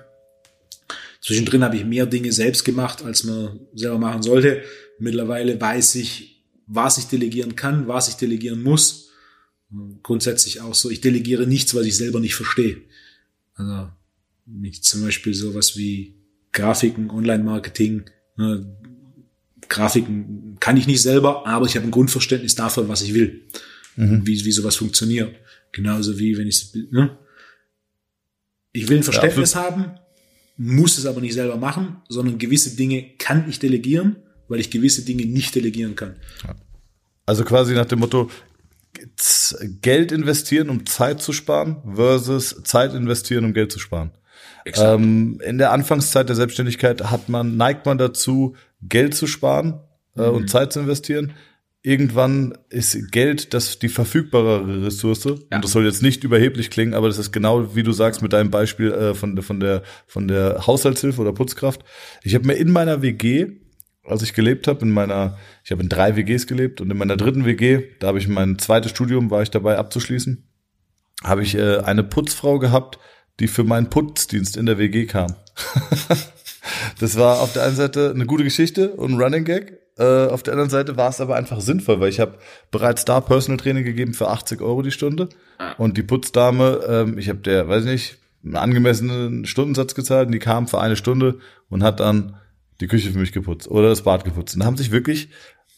[1.23, 4.61] Zwischendrin habe ich mehr Dinge selbst gemacht, als man selber machen sollte.
[4.99, 9.09] Mittlerweile weiß ich, was ich delegieren kann, was ich delegieren muss.
[10.03, 12.81] Grundsätzlich auch so, ich delegiere nichts, was ich selber nicht verstehe.
[13.55, 13.89] Also
[14.45, 16.15] nicht zum Beispiel sowas wie
[16.51, 18.03] Grafiken, Online-Marketing.
[18.35, 18.77] Ne,
[19.69, 23.47] Grafiken kann ich nicht selber, aber ich habe ein Grundverständnis davon, was ich will.
[23.95, 24.27] Mhm.
[24.27, 25.33] Wie, wie sowas funktioniert.
[25.71, 27.17] Genauso wie wenn ich, ne?
[28.73, 29.99] ich will ein Verständnis ja, haben,
[30.63, 34.15] muss es aber nicht selber machen, sondern gewisse Dinge kann ich delegieren,
[34.47, 36.15] weil ich gewisse Dinge nicht delegieren kann.
[37.25, 38.29] Also quasi nach dem Motto,
[39.81, 44.11] Geld investieren, um Zeit zu sparen, versus Zeit investieren, um Geld zu sparen.
[44.65, 49.81] Ähm, in der Anfangszeit der Selbstständigkeit hat man, neigt man dazu, Geld zu sparen
[50.15, 50.35] äh, mhm.
[50.35, 51.33] und Zeit zu investieren.
[51.85, 55.25] Irgendwann ist Geld das die verfügbare Ressource.
[55.25, 55.31] Ja.
[55.31, 58.31] Und das soll jetzt nicht überheblich klingen, aber das ist genau wie du sagst mit
[58.31, 61.83] deinem Beispiel äh, von, von der von der Haushaltshilfe oder Putzkraft.
[62.23, 63.57] Ich habe mir in meiner WG
[64.05, 67.17] als ich gelebt habe, in meiner, ich habe in drei WGs gelebt und in meiner
[67.17, 70.45] dritten WG, da habe ich mein zweites Studium, war ich dabei abzuschließen,
[71.23, 72.99] habe ich äh, eine Putzfrau gehabt,
[73.39, 75.35] die für meinen Putzdienst in der WG kam.
[76.99, 79.79] das war auf der einen Seite eine gute Geschichte und ein Running Gag.
[79.97, 82.37] Äh, auf der anderen Seite war es aber einfach sinnvoll, weil ich habe
[82.71, 85.29] bereits da Personal Training gegeben für 80 Euro die Stunde.
[85.59, 85.73] Ah.
[85.73, 90.39] Und die Putzdame, ähm, ich habe der, weiß nicht, einen angemessenen Stundensatz gezahlt und die
[90.39, 92.35] kam für eine Stunde und hat dann
[92.81, 94.55] die Küche für mich geputzt oder das Bad geputzt.
[94.55, 95.29] Und da haben sich wirklich,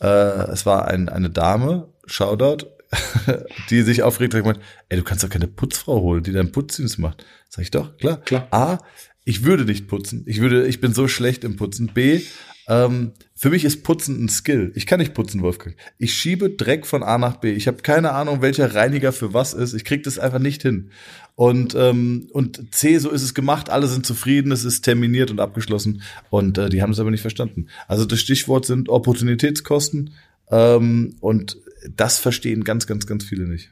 [0.01, 2.67] äh, es war ein, eine Dame, Shoutout,
[3.69, 6.99] die sich aufregt und gemeint, ey, du kannst doch keine Putzfrau holen, die deinen Putzdienst
[6.99, 7.25] macht.
[7.49, 8.17] Sag ich doch, klar.
[8.21, 8.47] Klar.
[8.51, 8.78] A,
[9.25, 10.23] ich würde nicht putzen.
[10.28, 11.88] Ich würde, ich bin so schlecht im Putzen.
[11.93, 12.21] B,
[12.67, 14.71] ähm, für mich ist Putzen ein Skill.
[14.76, 15.76] Ich kann nicht putzen, Wolfgang.
[15.98, 17.52] Ich schiebe Dreck von A nach B.
[17.52, 19.74] Ich habe keine Ahnung, welcher Reiniger für was ist.
[19.74, 20.91] Ich krieg das einfach nicht hin.
[21.36, 25.41] Und, ähm, und C, so ist es gemacht, alle sind zufrieden, es ist terminiert und
[25.41, 26.02] abgeschlossen.
[26.30, 27.67] Und äh, die haben es aber nicht verstanden.
[27.89, 30.13] Also das Stichwort sind Opportunitätskosten.
[30.50, 31.58] Ähm, und
[31.93, 33.69] das verstehen ganz, ganz, ganz viele nicht.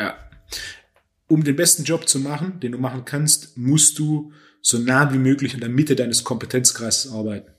[0.00, 0.16] Ja.
[1.28, 5.18] Um den besten Job zu machen, den du machen kannst, musst du so nah wie
[5.18, 7.52] möglich in der Mitte deines Kompetenzkreises arbeiten.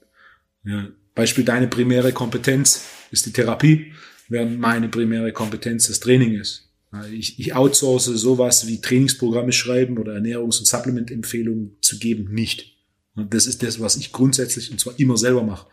[0.66, 0.90] Ja.
[1.16, 3.94] Beispiel deine primäre Kompetenz ist die Therapie,
[4.30, 6.70] während meine primäre Kompetenz das Training ist.
[7.12, 12.78] Ich, ich outsource sowas wie Trainingsprogramme schreiben oder Ernährungs- und Supplement-Empfehlungen zu geben nicht.
[13.16, 15.68] Und das ist das, was ich grundsätzlich und zwar immer selber mache.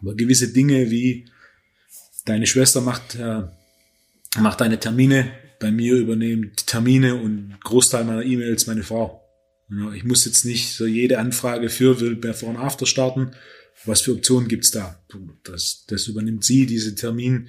[0.00, 1.26] Aber gewisse Dinge wie
[2.24, 3.42] deine Schwester macht, äh,
[4.38, 9.22] macht deine Termine, bei mir übernehmen Termine und Großteil meiner E-Mails meine Frau.
[9.94, 13.32] Ich muss jetzt nicht so jede Anfrage für will Before und After starten.
[13.84, 15.04] Was für Optionen gibt's da?
[15.44, 17.48] Das, das übernimmt sie, diese Termin.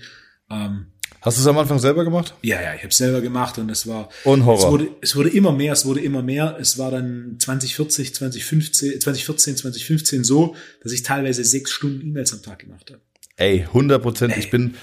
[0.49, 0.88] Ähm,
[1.21, 2.35] Hast du es am Anfang selber gemacht?
[2.43, 4.65] Ja, ja, ich habe selber gemacht und es war und Horror.
[4.65, 6.57] Es wurde, es wurde immer mehr, es wurde immer mehr.
[6.59, 12.43] Es war dann 2040, 2015, 2014, 2015 so, dass ich teilweise sechs Stunden E-Mails am
[12.43, 13.01] Tag gemacht habe.
[13.38, 14.38] Ey, 100 Prozent.
[14.38, 14.75] Ich bin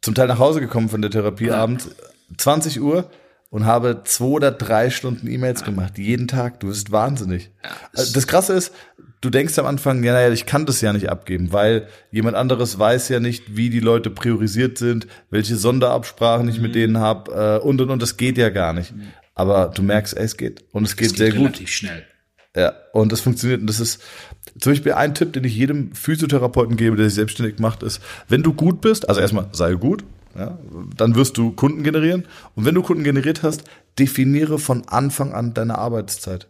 [0.00, 1.56] zum Teil nach Hause gekommen von der Therapie ja.
[1.56, 1.88] abends,
[2.36, 3.10] 20 Uhr
[3.50, 5.66] und habe zwei oder drei Stunden E-Mails ja.
[5.66, 6.60] gemacht, jeden Tag.
[6.60, 7.50] Du bist wahnsinnig.
[7.62, 8.72] Ja, das Krasse ist,
[9.20, 12.78] du denkst am Anfang, ja, naja, ich kann das ja nicht abgeben, weil jemand anderes
[12.78, 16.62] weiß ja nicht, wie die Leute priorisiert sind, welche Sonderabsprachen ich mhm.
[16.62, 18.02] mit denen habe äh, und und und.
[18.02, 18.94] Das geht ja gar nicht.
[18.94, 19.08] Mhm.
[19.34, 21.68] Aber du merkst, ey, es geht und es geht, es geht sehr relativ gut.
[21.68, 22.04] schnell.
[22.56, 23.60] Ja, und das funktioniert.
[23.60, 24.02] Und das ist
[24.58, 28.42] zum Beispiel ein Tipp, den ich jedem Physiotherapeuten gebe, der sich selbstständig macht, ist, wenn
[28.42, 30.02] du gut bist, also erstmal sei gut,
[30.38, 30.58] ja,
[30.96, 32.24] dann wirst du Kunden generieren.
[32.54, 33.64] Und wenn du Kunden generiert hast,
[33.98, 36.48] definiere von Anfang an deine Arbeitszeit.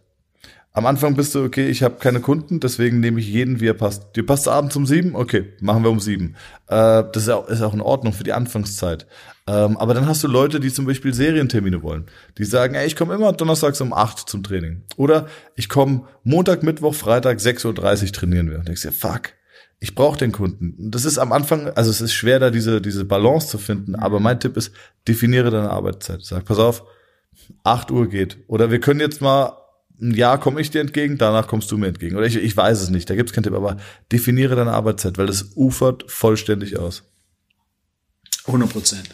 [0.71, 3.73] Am Anfang bist du, okay, ich habe keine Kunden, deswegen nehme ich jeden, wie er
[3.73, 4.15] passt.
[4.15, 5.15] Dir passt abends um sieben?
[5.15, 6.35] Okay, machen wir um sieben.
[6.67, 9.07] Äh, das ist auch, ist auch in Ordnung für die Anfangszeit.
[9.47, 12.05] Ähm, aber dann hast du Leute, die zum Beispiel Serientermine wollen.
[12.37, 14.83] Die sagen, ey, ich komme immer donnerstags um acht zum Training.
[14.95, 15.25] Oder
[15.55, 18.59] ich komme Montag, Mittwoch, Freitag, 6.30 Uhr trainieren wir.
[18.59, 19.33] Und denkst dir, fuck,
[19.79, 20.91] ich brauche den Kunden.
[20.91, 23.95] Das ist am Anfang, also es ist schwer, da diese, diese Balance zu finden.
[23.95, 24.73] Aber mein Tipp ist,
[25.07, 26.21] definiere deine Arbeitszeit.
[26.21, 26.83] Sag, pass auf,
[27.63, 28.37] acht Uhr geht.
[28.47, 29.55] Oder wir können jetzt mal
[30.01, 32.15] ein Jahr komme ich dir entgegen, danach kommst du mir entgegen.
[32.15, 33.77] Oder ich, ich weiß es nicht, da gibt es keinen Tipp, aber
[34.11, 37.03] definiere deine Arbeitszeit, weil das ufert vollständig aus.
[38.47, 39.09] 100 Prozent.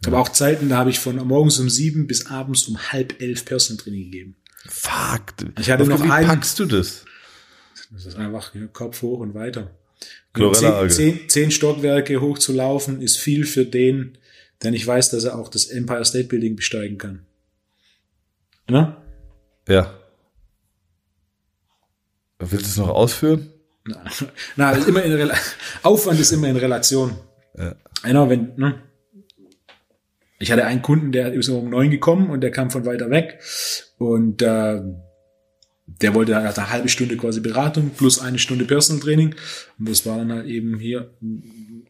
[0.00, 3.20] Ich habe auch Zeiten, da habe ich von morgens um sieben bis abends um halb
[3.20, 4.36] elf Personal Training gegeben.
[4.66, 5.34] Fuck.
[5.58, 7.04] Ich hatte noch wie einen, packst du das?
[7.90, 9.70] Das ist einfach Kopf hoch und weiter.
[10.34, 14.16] Zehn, zehn, zehn Stockwerke hochzulaufen ist viel für den,
[14.62, 17.26] der nicht weiß, dass er auch das Empire State Building besteigen kann.
[18.68, 18.96] Ne?
[19.68, 19.94] Ja.
[22.38, 23.50] Willst du es noch ausführen?
[23.84, 24.10] Nein,
[24.56, 25.32] Na, ist immer in Rel
[25.82, 27.16] Aufwand ist immer in Relation.
[27.56, 27.74] Ja.
[28.02, 28.82] Genau, wenn, ne?
[30.38, 33.40] Ich hatte einen Kunden, der ist um neun gekommen und der kam von weiter weg
[33.98, 34.80] und äh,
[36.00, 39.34] der wollte halt eine halbe Stunde quasi Beratung plus eine Stunde Personal Training
[39.78, 41.14] und das war dann halt eben hier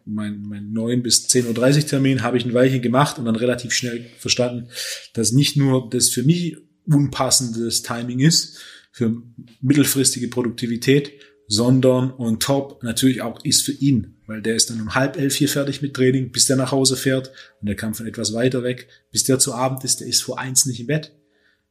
[0.05, 3.73] mein, mein 9 bis 10.30 Uhr Termin, habe ich ein Weiche gemacht und dann relativ
[3.73, 4.69] schnell verstanden,
[5.15, 8.59] dass nicht nur das für mich unpassendes Timing ist,
[8.93, 9.23] für
[9.61, 11.13] mittelfristige Produktivität,
[11.47, 15.35] sondern on top natürlich auch ist für ihn, weil der ist dann um halb elf
[15.35, 18.63] hier fertig mit Training, bis der nach Hause fährt und der kam von etwas weiter
[18.63, 21.13] weg, bis der zu Abend ist, der ist vor eins nicht im Bett.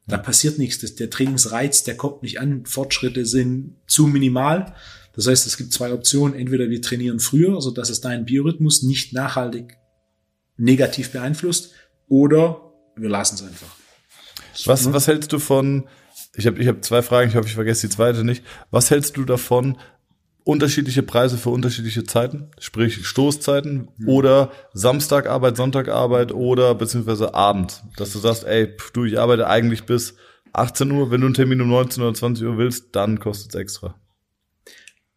[0.09, 0.95] Da passiert nichts.
[0.95, 2.65] Der Trainingsreiz, der kommt nicht an.
[2.65, 4.73] Fortschritte sind zu minimal.
[5.15, 6.37] Das heißt, es gibt zwei Optionen.
[6.37, 9.77] Entweder wir trainieren früher, so dass es deinen Biorhythmus nicht nachhaltig
[10.57, 11.71] negativ beeinflusst,
[12.09, 13.75] oder wir lassen es einfach.
[14.65, 15.87] Was, was hältst du von,
[16.35, 18.43] ich habe ich hab zwei Fragen, ich hoffe, ich vergesse die zweite nicht.
[18.71, 19.77] Was hältst du davon,
[20.49, 24.09] unterschiedliche Preise für unterschiedliche Zeiten, sprich Stoßzeiten mhm.
[24.09, 29.83] oder Samstagarbeit, Sonntagarbeit oder beziehungsweise Abend, dass du sagst, ey, pf, du, ich arbeite eigentlich
[29.83, 30.15] bis
[30.53, 33.59] 18 Uhr, wenn du einen Termin um 19 oder 20 Uhr willst, dann kostet es
[33.61, 33.95] extra.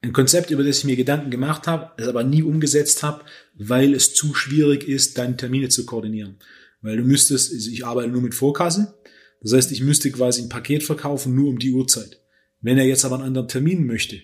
[0.03, 3.23] Ein Konzept, über das ich mir Gedanken gemacht habe, es aber nie umgesetzt habe,
[3.55, 6.37] weil es zu schwierig ist, deine Termine zu koordinieren.
[6.83, 8.95] Weil du müsstest, also ich arbeite nur mit Vorkasse,
[9.41, 12.21] das heißt, ich müsste quasi ein Paket verkaufen nur um die Uhrzeit.
[12.61, 14.21] Wenn er jetzt aber einen anderen Termin möchte,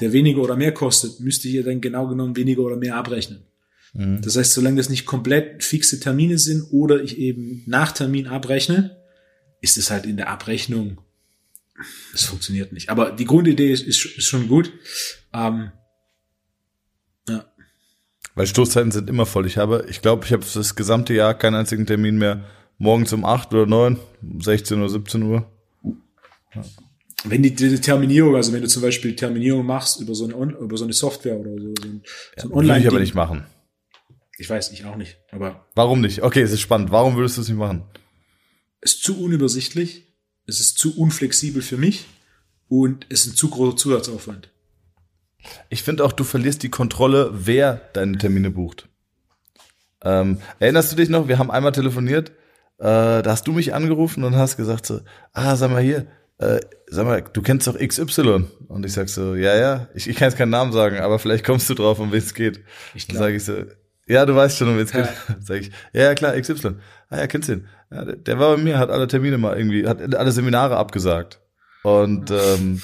[0.00, 3.44] der weniger oder mehr kostet, müsste ich dann genau genommen weniger oder mehr abrechnen.
[3.94, 4.20] Mhm.
[4.22, 8.96] Das heißt, solange das nicht komplett fixe Termine sind oder ich eben nach Termin abrechne,
[9.60, 11.00] ist es halt in der Abrechnung,
[12.14, 12.88] es funktioniert nicht.
[12.88, 14.72] Aber die Grundidee ist, ist, ist schon gut.
[15.34, 15.72] Ähm,
[17.28, 17.44] ja.
[18.34, 19.46] Weil Stoßzeiten sind immer voll.
[19.46, 22.44] Ich habe, ich glaube, ich habe das gesamte Jahr keinen einzigen Termin mehr
[22.78, 23.98] morgens um 8 oder 9,
[24.40, 25.50] 16 oder 17 Uhr.
[26.54, 26.64] Ja
[27.24, 30.76] wenn die, die Terminierung, also wenn du zum Beispiel Terminierung machst über so eine, über
[30.76, 32.02] so eine Software oder so, so ein,
[32.36, 32.68] so ein Online.
[32.68, 33.44] Würde ich aber nicht machen.
[34.38, 35.66] Ich weiß, ich auch nicht, aber.
[35.74, 36.22] Warum nicht?
[36.22, 36.90] Okay, es ist spannend.
[36.90, 37.84] Warum würdest du es nicht machen?
[38.80, 40.04] Es ist zu unübersichtlich,
[40.46, 42.04] es ist zu unflexibel für mich
[42.68, 44.50] und es ist ein zu großer Zusatzaufwand.
[45.70, 48.88] Ich finde auch, du verlierst die Kontrolle, wer deine Termine bucht.
[50.02, 51.28] Ähm, erinnerst du dich noch?
[51.28, 52.30] Wir haben einmal telefoniert,
[52.78, 55.00] äh, da hast du mich angerufen und hast gesagt so,
[55.32, 56.06] ah, sag mal hier,
[56.38, 58.44] äh, sag mal, du kennst doch XY.
[58.68, 61.44] Und ich sag so, ja, ja, ich, ich kann jetzt keinen Namen sagen, aber vielleicht
[61.44, 62.60] kommst du drauf, um wen es geht.
[62.94, 63.54] Ich Dann sage ich so,
[64.06, 65.08] ja, du weißt schon, um wen es geht.
[65.40, 66.76] sag ich, ja, ja, klar, XY.
[67.08, 67.68] Ah ja, kennst du ihn.
[67.90, 71.40] Ja, der, der war bei mir, hat alle Termine mal irgendwie, hat alle Seminare abgesagt.
[71.82, 72.82] Und ähm,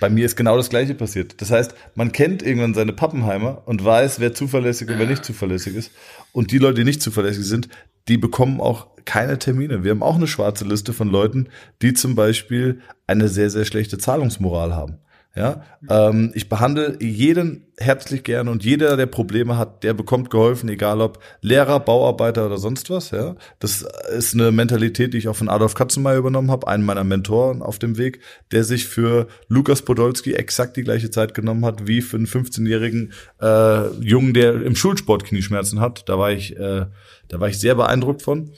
[0.00, 1.40] bei mir ist genau das Gleiche passiert.
[1.40, 5.74] Das heißt, man kennt irgendwann seine Pappenheimer und weiß, wer zuverlässig und wer nicht zuverlässig
[5.74, 5.90] ist.
[6.32, 7.68] Und die Leute, die nicht zuverlässig sind,
[8.08, 9.84] die bekommen auch keine Termine.
[9.84, 11.48] Wir haben auch eine schwarze Liste von Leuten,
[11.82, 14.98] die zum Beispiel eine sehr, sehr schlechte Zahlungsmoral haben.
[15.38, 20.68] Ja, ähm, ich behandle jeden herzlich gern und jeder, der Probleme hat, der bekommt geholfen,
[20.68, 23.12] egal ob Lehrer, Bauarbeiter oder sonst was.
[23.12, 27.04] Ja, das ist eine Mentalität, die ich auch von Adolf Katzenmeier übernommen habe, einen meiner
[27.04, 28.18] Mentoren auf dem Weg,
[28.50, 33.12] der sich für Lukas Podolski exakt die gleiche Zeit genommen hat wie für einen 15-jährigen
[33.40, 36.08] äh, Jungen, der im Schulsport Knieschmerzen hat.
[36.08, 36.86] Da war ich, äh,
[37.28, 38.50] da war ich sehr beeindruckt von.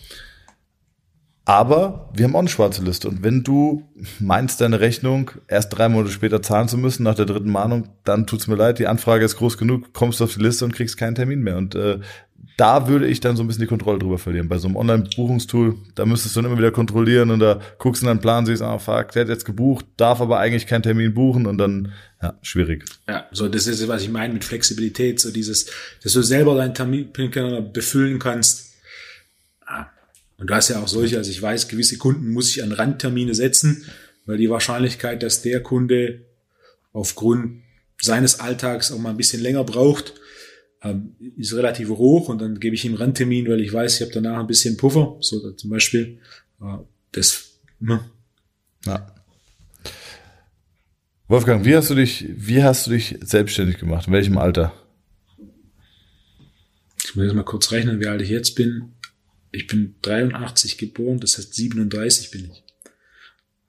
[1.51, 3.09] Aber wir haben auch eine schwarze Liste.
[3.09, 3.83] Und wenn du
[4.21, 8.29] meinst, deine Rechnung erst drei Monate später zahlen zu müssen, nach der dritten Mahnung, dann
[8.29, 10.97] tut's mir leid, die Anfrage ist groß genug, kommst du auf die Liste und kriegst
[10.97, 11.57] keinen Termin mehr.
[11.57, 11.99] Und äh,
[12.57, 14.49] da würde ich dann so ein bisschen die Kontrolle drüber verlieren.
[14.49, 18.07] Bei so einem Online-Buchungstool, da müsstest du dann immer wieder kontrollieren und da guckst du
[18.07, 21.15] in deinen Plan, siehst, ah, fuck, der hat jetzt gebucht, darf aber eigentlich keinen Termin
[21.15, 21.91] buchen und dann,
[22.23, 22.85] ja, schwierig.
[23.09, 25.67] Ja, so, das ist, was ich meine mit Flexibilität, so dieses,
[26.05, 27.09] dass du selber deinen Termin
[27.73, 28.70] befüllen kannst,
[30.41, 33.35] und du hast ja auch solche, also ich weiß, gewisse Kunden muss ich an Randtermine
[33.35, 33.85] setzen,
[34.25, 36.25] weil die Wahrscheinlichkeit, dass der Kunde
[36.93, 37.63] aufgrund
[38.01, 40.15] seines Alltags auch mal ein bisschen länger braucht,
[40.83, 44.13] ähm, ist relativ hoch und dann gebe ich ihm Randtermin, weil ich weiß, ich habe
[44.13, 46.19] danach ein bisschen Puffer, so zum Beispiel
[46.63, 46.79] äh,
[47.13, 47.59] das.
[47.79, 48.01] Ne?
[48.87, 49.15] Ja.
[51.29, 54.07] Wolfgang, wie hast du dich, wie hast du dich selbstständig gemacht?
[54.07, 54.73] In welchem Alter?
[57.05, 58.95] Ich muss jetzt mal kurz rechnen, wie alt ich jetzt bin
[59.53, 62.65] ich bin 83 geboren, das heißt 37 bin ich.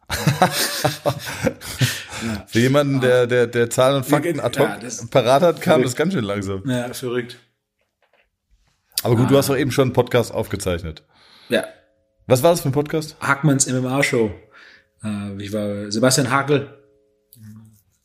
[0.09, 0.51] ja.
[2.47, 5.87] Für jemanden, der, der, der Zahlen und Fakten ad hoc ja, parat hat, kam verrückt.
[5.87, 6.63] das ganz schön langsam.
[6.69, 7.37] Ja, verrückt.
[9.03, 9.29] Aber gut, ah.
[9.29, 11.03] du hast doch eben schon einen Podcast aufgezeichnet.
[11.49, 11.65] Ja.
[12.27, 13.15] Was war das für ein Podcast?
[13.19, 14.31] Hackmanns MMA-Show.
[15.03, 16.77] Äh, ich war Sebastian Hakel,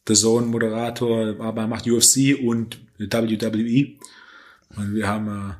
[0.08, 3.98] der Sohn Moderator, aber macht UFC und WWE.
[4.76, 5.54] Und wir haben äh,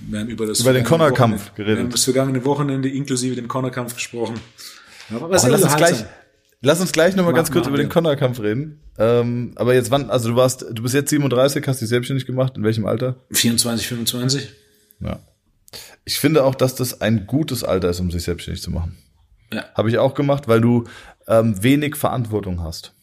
[0.00, 1.76] wir haben über das über den Conor-Kampf geredet.
[1.76, 4.40] Wir haben das vergangene Wochenende inklusive dem Conor-Kampf gesprochen.
[5.10, 6.04] aber lass, uns gleich,
[6.60, 8.80] lass uns gleich nochmal ganz kurz über den Conor-Kampf reden.
[8.96, 12.56] Ähm, aber jetzt wann, also du warst, du bist jetzt 37, hast dich selbstständig gemacht.
[12.56, 13.16] In welchem Alter?
[13.32, 14.50] 24, 25.
[15.00, 15.20] Ja.
[16.04, 18.98] Ich finde auch, dass das ein gutes Alter ist, um sich selbstständig zu machen.
[19.52, 19.64] Ja.
[19.74, 20.84] Habe ich auch gemacht, weil du
[21.26, 22.94] ähm, wenig Verantwortung hast.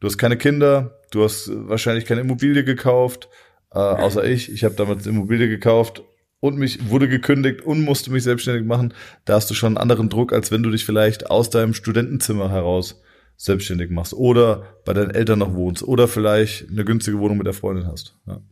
[0.00, 3.28] Du hast keine Kinder, du hast wahrscheinlich keine Immobilie gekauft,
[3.72, 4.52] äh, außer ich.
[4.52, 6.02] Ich habe damals Immobilie gekauft
[6.44, 8.92] und mich wurde gekündigt und musste mich selbstständig machen,
[9.24, 12.50] da hast du schon einen anderen Druck, als wenn du dich vielleicht aus deinem Studentenzimmer
[12.50, 13.00] heraus
[13.38, 17.54] selbstständig machst oder bei deinen Eltern noch wohnst oder vielleicht eine günstige Wohnung mit der
[17.54, 18.18] Freundin hast.
[18.26, 18.42] Ja.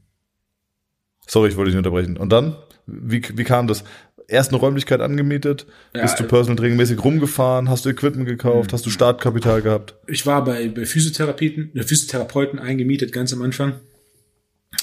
[1.26, 2.16] Sorry, ich wollte dich nicht unterbrechen.
[2.16, 2.57] Und dann?
[2.87, 3.85] Wie, wie kam das?
[4.26, 5.66] Erst eine Räumlichkeit angemietet?
[5.94, 7.68] Ja, bist du äh, Personal Training mäßig rumgefahren?
[7.68, 8.72] Hast du Equipment gekauft?
[8.72, 9.96] Hast du Startkapital gehabt?
[10.07, 13.74] Ich war bei, bei Physiotherapeuten, äh, Physiotherapeuten eingemietet, ganz am Anfang.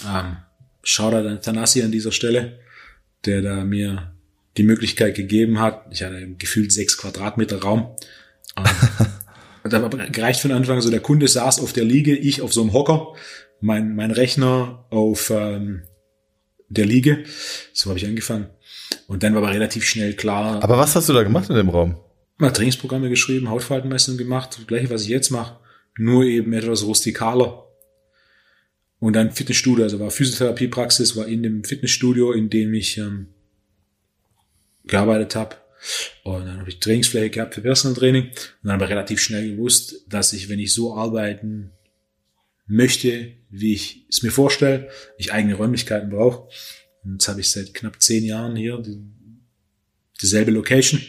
[0.07, 0.37] Ähm,
[0.83, 2.59] Shoutout an Thanasi an dieser Stelle,
[3.25, 4.13] der da mir
[4.57, 5.85] die Möglichkeit gegeben hat.
[5.91, 7.95] Ich hatte gefühlt sechs Quadratmeter Raum.
[9.63, 10.81] Hat aber gereicht von Anfang.
[10.81, 13.13] So der Kunde saß auf der Liege, ich auf so einem Hocker,
[13.59, 15.83] mein, mein Rechner auf ähm,
[16.69, 17.23] der Liege.
[17.73, 18.47] So habe ich angefangen.
[19.07, 21.69] Und dann war aber relativ schnell klar, Aber was hast du da gemacht in dem
[21.69, 21.99] Raum?
[22.39, 25.59] mal Trainingsprogramme geschrieben, Hautfaltenmessung gemacht, das gleiche, was ich jetzt mache,
[25.97, 27.65] nur eben etwas rustikaler.
[28.99, 33.27] Und dann Fitnessstudio, also war Physiotherapiepraxis, war in dem Fitnessstudio, in dem ich ähm,
[34.85, 35.55] gearbeitet habe.
[36.23, 38.25] Und dann habe ich Trainingsfläche gehabt für Personal Training.
[38.25, 38.33] Und
[38.63, 41.71] dann habe ich relativ schnell gewusst, dass ich, wenn ich so arbeiten
[42.67, 46.49] möchte, wie ich es mir vorstelle, ich eigene Räumlichkeiten brauche.
[47.03, 49.01] Und jetzt habe ich seit knapp zehn Jahren hier die,
[50.21, 51.01] dieselbe Location.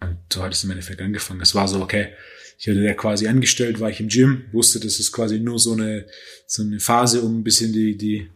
[0.00, 1.40] Und so hat es im Endeffekt angefangen.
[1.40, 2.12] Es war so, okay,
[2.60, 5.72] ich hatte ja quasi angestellt, war ich im Gym, wusste, das ist quasi nur so
[5.72, 6.04] eine,
[6.46, 8.28] so eine Phase, um ein bisschen die, die,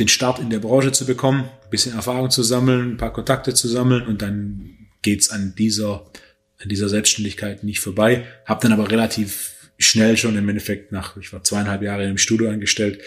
[0.00, 3.54] den Start in der Branche zu bekommen, ein bisschen Erfahrung zu sammeln, ein paar Kontakte
[3.54, 6.10] zu sammeln und dann geht's an dieser,
[6.58, 8.26] an dieser Selbstständigkeit nicht vorbei.
[8.44, 12.50] Hab dann aber relativ schnell schon im Endeffekt nach, ich war zweieinhalb Jahre im Studio
[12.50, 13.02] angestellt.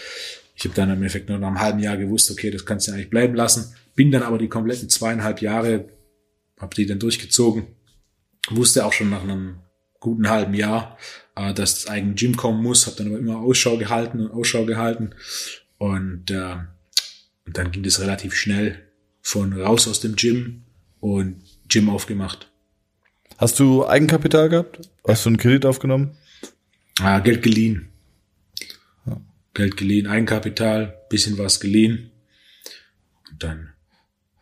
[0.54, 2.92] Ich habe dann im Endeffekt nur nach einem halben Jahr gewusst, okay, das kannst du
[2.92, 3.74] eigentlich bleiben lassen.
[3.94, 5.90] Bin dann aber die kompletten zweieinhalb Jahre,
[6.58, 7.66] habe die dann durchgezogen.
[8.50, 9.56] Wusste auch schon nach einem
[10.00, 10.96] guten halben Jahr,
[11.34, 12.86] äh, dass das eigene Gym kommen muss.
[12.86, 15.10] Habe dann aber immer Ausschau gehalten und Ausschau gehalten.
[15.78, 16.56] Und, äh,
[17.44, 18.82] und dann ging das relativ schnell
[19.20, 20.62] von raus aus dem Gym
[21.00, 22.50] und Gym aufgemacht.
[23.38, 24.88] Hast du Eigenkapital gehabt?
[25.06, 26.16] Hast du einen Kredit aufgenommen?
[27.00, 27.90] Ah, Geld geliehen.
[29.52, 32.10] Geld geliehen, Eigenkapital, bisschen was geliehen.
[33.30, 33.70] Und dann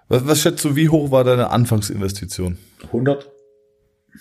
[0.08, 2.58] Was, was schätzt du, wie hoch war deine Anfangsinvestition?
[2.82, 3.30] 100.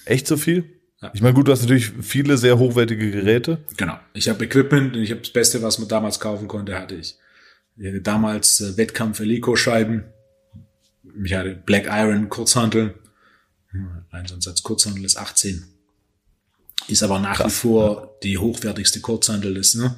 [0.06, 0.66] Echt so viel?
[1.02, 1.12] Ja.
[1.14, 3.60] Ich meine, gut, du hast natürlich viele sehr hochwertige Geräte.
[3.78, 4.00] Genau.
[4.14, 7.18] Ich habe Equipment und ich habe das Beste, was man damals kaufen konnte, hatte ich.
[7.76, 10.06] Damals äh, Wettkampf Elico-Scheiben.
[11.24, 12.96] Ich hatte Black Iron Kurzhantel.
[13.70, 15.64] Hm, Ein so ein Satz Kurzhantel ist 18.
[16.88, 19.96] Ist aber nach wie vor die hochwertigste Kurzhantel, ist, ne,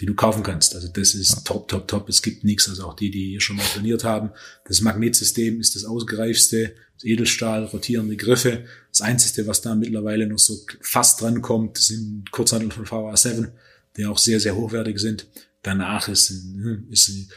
[0.00, 0.74] die du kaufen kannst.
[0.74, 2.08] Also das ist top, top, top.
[2.08, 2.68] Es gibt nichts.
[2.68, 4.30] Also auch die, die hier schon mal trainiert haben.
[4.66, 6.74] Das Magnetsystem ist das ausgereifste.
[6.94, 8.64] Das Edelstahl, rotierende Griffe.
[8.90, 13.50] Das Einzige, was da mittlerweile noch so fast dran kommt, sind Kurzhantel von VA7,
[13.96, 15.26] die auch sehr, sehr hochwertig sind.
[15.62, 17.28] Danach ist ein, hm, ist ein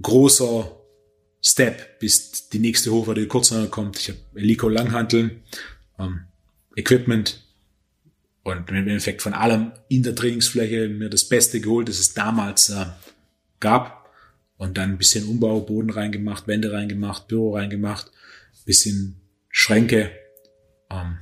[0.00, 0.76] großer
[1.40, 3.98] Step, bis die nächste hochwertige Kurzhantel kommt.
[3.98, 5.42] Ich habe Elico Langhanteln,
[5.98, 6.24] ähm,
[6.76, 7.47] Equipment
[8.48, 12.70] und im Endeffekt von allem in der Trainingsfläche mir das Beste geholt, das es damals
[12.70, 12.86] äh,
[13.60, 14.10] gab.
[14.56, 18.10] Und dann ein bisschen Umbau, Boden reingemacht, Wände reingemacht, Büro reingemacht,
[18.64, 20.10] bisschen Schränke.
[20.90, 21.18] Ähm,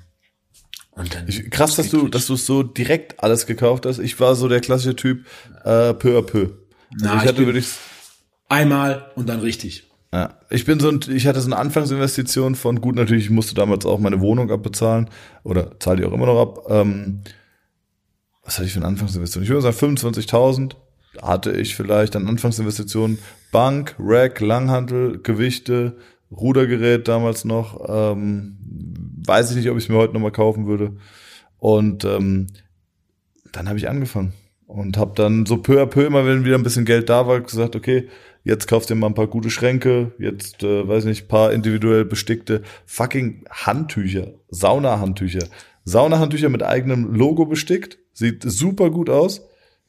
[0.93, 3.99] und dann Ich, krass, dass du, dass du so direkt alles gekauft hast.
[3.99, 5.27] Ich war so der klassische Typ,
[5.65, 6.41] äh, peu à peu.
[6.41, 7.69] Also Na, ich ich hatte wirklich,
[8.49, 9.86] einmal und dann richtig.
[10.12, 13.55] Ja, ich bin so ein, ich hatte so eine Anfangsinvestition von, gut, natürlich, ich musste
[13.55, 15.11] damals auch meine Wohnung abbezahlen
[15.42, 16.66] oder zahle die auch immer noch ab.
[16.69, 17.23] Ähm,
[18.45, 19.42] was hatte ich für eine Anfangsinvestition?
[19.42, 20.77] Ich würde sagen 25.000
[21.23, 23.19] hatte ich vielleicht an Anfangsinvestitionen.
[23.53, 25.97] Bank, Rack, Langhantel, Gewichte,
[26.31, 27.81] Rudergerät damals noch.
[27.88, 28.59] Ähm,
[29.27, 30.97] weiß ich nicht, ob ich es mir heute nochmal kaufen würde.
[31.59, 32.49] Und ähm,
[33.53, 34.35] dann habe ich angefangen
[34.66, 37.40] und habe dann so peu à peu immer, wenn wieder ein bisschen Geld da war,
[37.40, 38.09] gesagt, okay,
[38.47, 42.05] jetzt kaufst du dir mal ein paar gute Schränke, jetzt, äh, weiß nicht, paar individuell
[42.05, 45.47] bestickte fucking Handtücher, Saunahandtücher,
[45.85, 49.43] Saunahandtücher mit eigenem Logo bestickt, sieht super gut aus.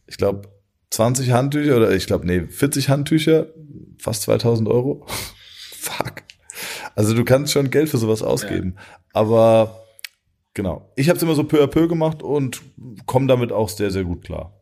[0.07, 0.49] Ich glaube
[0.89, 3.47] 20 Handtücher oder ich glaube nee 40 Handtücher,
[3.99, 5.05] fast 2000 Euro.
[5.71, 6.23] Fuck.
[6.95, 8.75] Also du kannst schon Geld für sowas ausgeben,
[9.13, 9.83] aber
[10.57, 10.91] Genau.
[10.95, 12.63] Ich habe es immer so peu à peu gemacht und
[13.05, 14.56] komme damit auch sehr, sehr gut klar.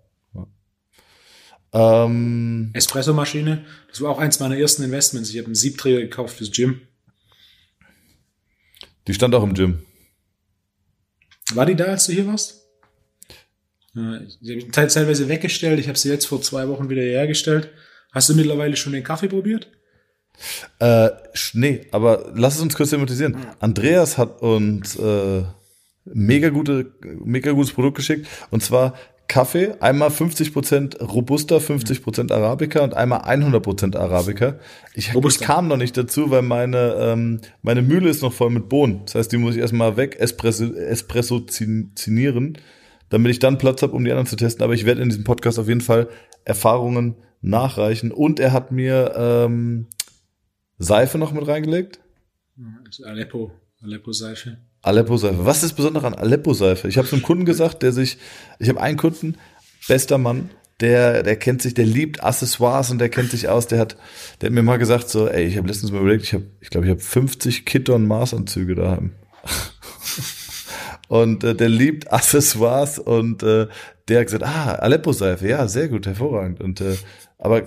[1.76, 5.30] Ähm, Espressomaschine, das war auch eins meiner ersten Investments.
[5.30, 6.82] Ich habe einen Siebträger gekauft fürs Gym.
[9.08, 9.84] die stand auch im Gym.
[11.54, 12.62] War die da, als du hier warst?
[13.94, 14.00] Ich
[14.52, 15.80] habe teil- teilweise weggestellt.
[15.80, 17.70] Ich habe sie jetzt vor zwei Wochen wieder hergestellt.
[18.12, 19.70] Hast du mittlerweile schon den Kaffee probiert?
[20.80, 21.10] Äh,
[21.54, 23.38] nee, aber lass es uns kurz thematisieren.
[23.60, 25.44] Andreas hat uns äh,
[26.06, 28.96] mega gute, mega gutes Produkt geschickt und zwar
[29.28, 34.60] Kaffee, einmal 50% Robusta, 50% Arabica und einmal 100% Arabica.
[34.94, 38.70] Ich, ich kam noch nicht dazu, weil meine, ähm, meine Mühle ist noch voll mit
[38.70, 39.02] Bohnen.
[39.06, 42.58] Das heißt, die muss ich erstmal weg espresso, espresso zinieren,
[43.10, 44.64] damit ich dann Platz habe, um die anderen zu testen.
[44.64, 46.08] Aber ich werde in diesem Podcast auf jeden Fall
[46.44, 48.12] Erfahrungen nachreichen.
[48.12, 49.88] Und er hat mir ähm,
[50.78, 52.00] Seife noch mit reingelegt.
[53.04, 53.52] Aleppo,
[53.82, 54.58] Aleppo-Seife.
[54.86, 55.46] Aleppo-Seife.
[55.46, 56.88] Was ist das Besondere an Aleppo-Seife?
[56.88, 58.18] Ich habe es einem Kunden gesagt, der sich,
[58.60, 59.38] ich habe einen Kunden,
[59.88, 63.68] bester Mann, der, der kennt sich, der liebt Accessoires und der kennt sich aus.
[63.68, 63.98] Der hat,
[64.42, 66.70] der hat mir mal gesagt so, ey, ich habe letztens mal überlegt, ich habe, ich
[66.70, 69.12] glaube, ich habe 50 Kitton Maßanzüge daheim.
[71.08, 73.68] und äh, der liebt Accessoires und äh,
[74.08, 76.62] der hat gesagt, ah, Aleppo-Seife, ja, sehr gut, hervorragend.
[76.62, 76.96] Und äh,
[77.38, 77.64] aber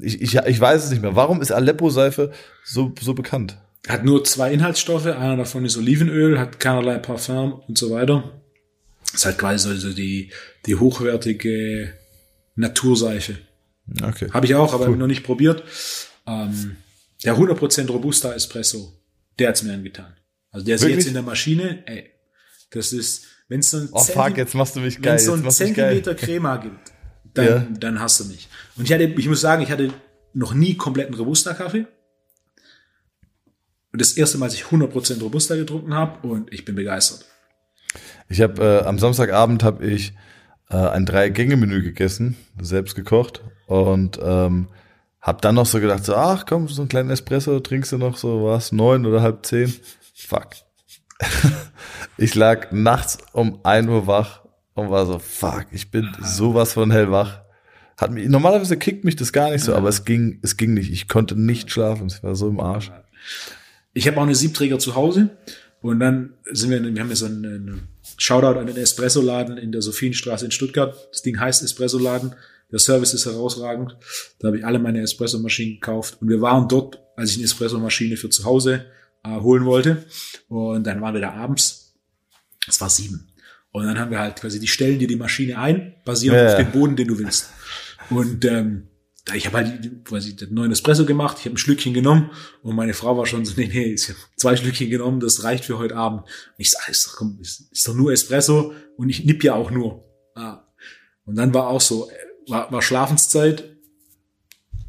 [0.00, 1.16] ich, ich, ich weiß es nicht mehr.
[1.16, 2.32] Warum ist Aleppo-Seife
[2.64, 3.58] so, so bekannt?
[3.88, 8.40] Hat nur zwei Inhaltsstoffe, einer davon ist Olivenöl, hat keinerlei Parfum und so weiter.
[9.12, 10.30] Ist halt quasi so die,
[10.66, 11.92] die hochwertige
[12.56, 13.38] Naturseife.
[14.02, 14.28] Okay.
[14.32, 14.96] Habe ich auch, aber cool.
[14.96, 15.62] noch nicht probiert.
[16.26, 16.76] Ähm,
[17.24, 18.92] der 100% Robusta Espresso,
[19.38, 20.14] der hat's mir angetan.
[20.50, 20.98] Also der ist Wirklich?
[20.98, 22.10] jetzt in der Maschine, ey,
[22.70, 25.18] das ist, wenn es so ein, oh, fuck, jetzt machst du mich geil.
[25.18, 26.92] Wenn so ein Zentimeter Crema gibt,
[27.34, 27.66] dann, ja.
[27.78, 28.48] dann hast du mich.
[28.76, 29.92] Und ich hatte, ich muss sagen, ich hatte
[30.32, 31.86] noch nie kompletten Robusta-Kaffee.
[33.94, 37.26] Und das erste Mal, als ich 100% Robusta getrunken habe und ich bin begeistert.
[38.28, 40.14] Ich habe äh, am Samstagabend habe ich
[40.68, 44.66] äh, ein Drei-Gänge-Menü gegessen, selbst gekocht und ähm,
[45.20, 48.16] hab dann noch so gedacht, so, ach komm, so einen kleinen Espresso trinkst du noch
[48.16, 49.72] so, was, neun oder halb zehn?
[50.12, 50.48] Fuck.
[52.18, 54.42] ich lag nachts um ein Uhr wach
[54.72, 57.42] und war so, fuck, ich bin sowas von hellwach.
[57.96, 60.90] Hat mich, normalerweise kickt mich das gar nicht so, aber es ging, es ging nicht.
[60.90, 62.08] Ich konnte nicht schlafen.
[62.08, 62.90] Ich war so im Arsch.
[63.94, 65.30] Ich habe auch eine Siebträger zu Hause
[65.80, 69.82] und dann sind wir, wir haben ja so einen, Shoutout an den Espresso-Laden in der
[69.82, 70.96] Sophienstraße in Stuttgart.
[71.10, 72.34] Das Ding heißt Espresso-Laden.
[72.70, 73.96] Der Service ist herausragend.
[74.38, 78.16] Da habe ich alle meine Espresso-Maschinen gekauft und wir waren dort, als ich eine Espresso-Maschine
[78.16, 78.86] für zu Hause
[79.24, 80.04] äh, holen wollte.
[80.48, 81.94] Und dann waren wir da abends.
[82.66, 83.28] Es war sieben.
[83.70, 86.48] Und dann haben wir halt quasi die stellen dir die Maschine ein, basierend ja.
[86.48, 87.50] auf dem Boden, den du willst.
[88.10, 88.88] Und ähm,
[89.32, 92.30] ich habe halt quasi den neuen Espresso gemacht, ich habe ein Schlückchen genommen
[92.62, 95.64] und meine Frau war schon so, nee, nee, ich habe zwei Schlückchen genommen, das reicht
[95.64, 96.22] für heute Abend.
[96.22, 99.54] Und ich sage, ist doch, komm, ist, ist doch nur Espresso und ich nipp ja
[99.54, 100.04] auch nur.
[100.34, 100.64] Ah.
[101.24, 102.10] Und dann war auch so,
[102.48, 103.70] war, war Schlafenszeit.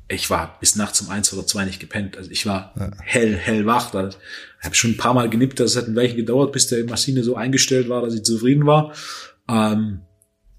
[0.07, 2.17] Ich war bis nachts um eins oder zwei nicht gepennt.
[2.17, 2.91] Also ich war ja.
[3.01, 3.89] hell, hell wach.
[3.91, 4.09] Da
[4.59, 7.35] habe schon ein paar Mal genippt, das hat ein Weilchen gedauert, bis der Maschine so
[7.35, 8.93] eingestellt war, dass ich zufrieden war.
[9.47, 10.01] Ähm,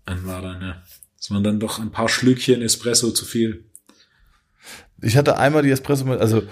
[0.05, 0.83] dann war dann, ja,
[1.19, 3.66] es waren dann doch ein paar Schlückchen Espresso zu viel.
[5.03, 6.43] Ich hatte einmal die Espresso, also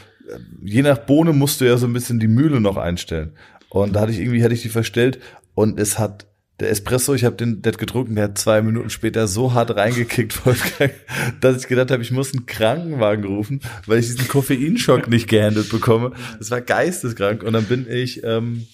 [0.63, 3.33] je nach Bohne musst du ja so ein bisschen die Mühle noch einstellen.
[3.69, 5.19] Und da hatte ich irgendwie, hatte ich die verstellt
[5.55, 6.27] und es hat
[6.61, 9.75] der Espresso, ich habe den der hat gedruckt, der hat zwei Minuten später so hart
[9.75, 10.93] reingekickt, Wolfgang,
[11.41, 15.69] dass ich gedacht habe, ich muss einen Krankenwagen rufen, weil ich diesen Koffeinschock nicht gehandelt
[15.71, 16.13] bekomme.
[16.39, 17.43] Das war geisteskrank.
[17.43, 18.67] Und dann bin ich, ähm,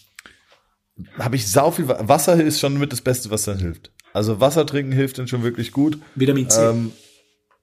[1.18, 3.90] habe ich sau viel Wasser ist schon mit das Beste, was dann hilft.
[4.12, 5.98] Also Wasser trinken hilft dann schon wirklich gut.
[6.14, 6.60] Vitamin C.
[6.60, 6.92] Ähm,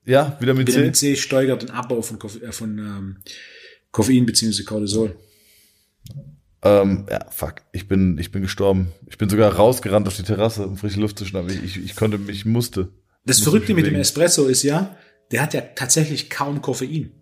[0.08, 1.14] ja, Vitamin, Vitamin C.
[1.14, 3.16] C steigert den Abbau von, Koffein, äh, von ähm,
[3.90, 4.62] Koffein bzw.
[4.64, 5.16] Cortisol.
[6.62, 7.56] Ähm, ja, fuck.
[7.72, 8.88] Ich bin, ich bin gestorben.
[9.06, 11.50] Ich bin sogar rausgerannt auf die Terrasse, um frische Luft zu schnappen.
[11.50, 12.88] Ich, ich, ich konnte mich, musste.
[13.24, 14.96] Das musste Verrückte mit dem Espresso ist ja,
[15.30, 17.12] der hat ja tatsächlich kaum Koffein.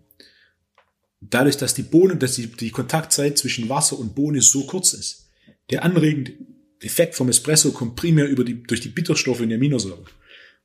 [1.19, 5.29] Dadurch, dass die Bohne, dass die, die Kontaktzeit zwischen Wasser und Bohne so kurz ist.
[5.71, 6.33] Der anregende
[6.79, 10.05] Effekt vom Espresso kommt primär über die, durch die Bitterstoffe in der Aminosäure.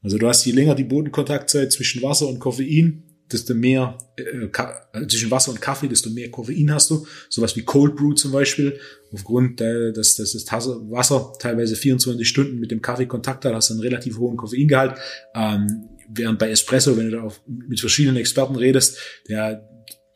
[0.02, 4.48] Also du hast je länger die Bodenkontaktzeit zwischen Wasser und Koffein, desto mehr, äh,
[4.92, 7.06] also zwischen Wasser und Kaffee, desto mehr Koffein hast du.
[7.28, 8.78] Sowas wie Cold Brew zum Beispiel.
[9.12, 13.70] Aufgrund, äh, dass, dass das Wasser teilweise 24 Stunden mit dem Kaffee Kontakt hat, hast
[13.70, 14.98] du einen relativ hohen Koffeingehalt.
[15.34, 18.98] Ähm, während bei Espresso, wenn du da auf, mit verschiedenen Experten redest,
[19.28, 19.68] der,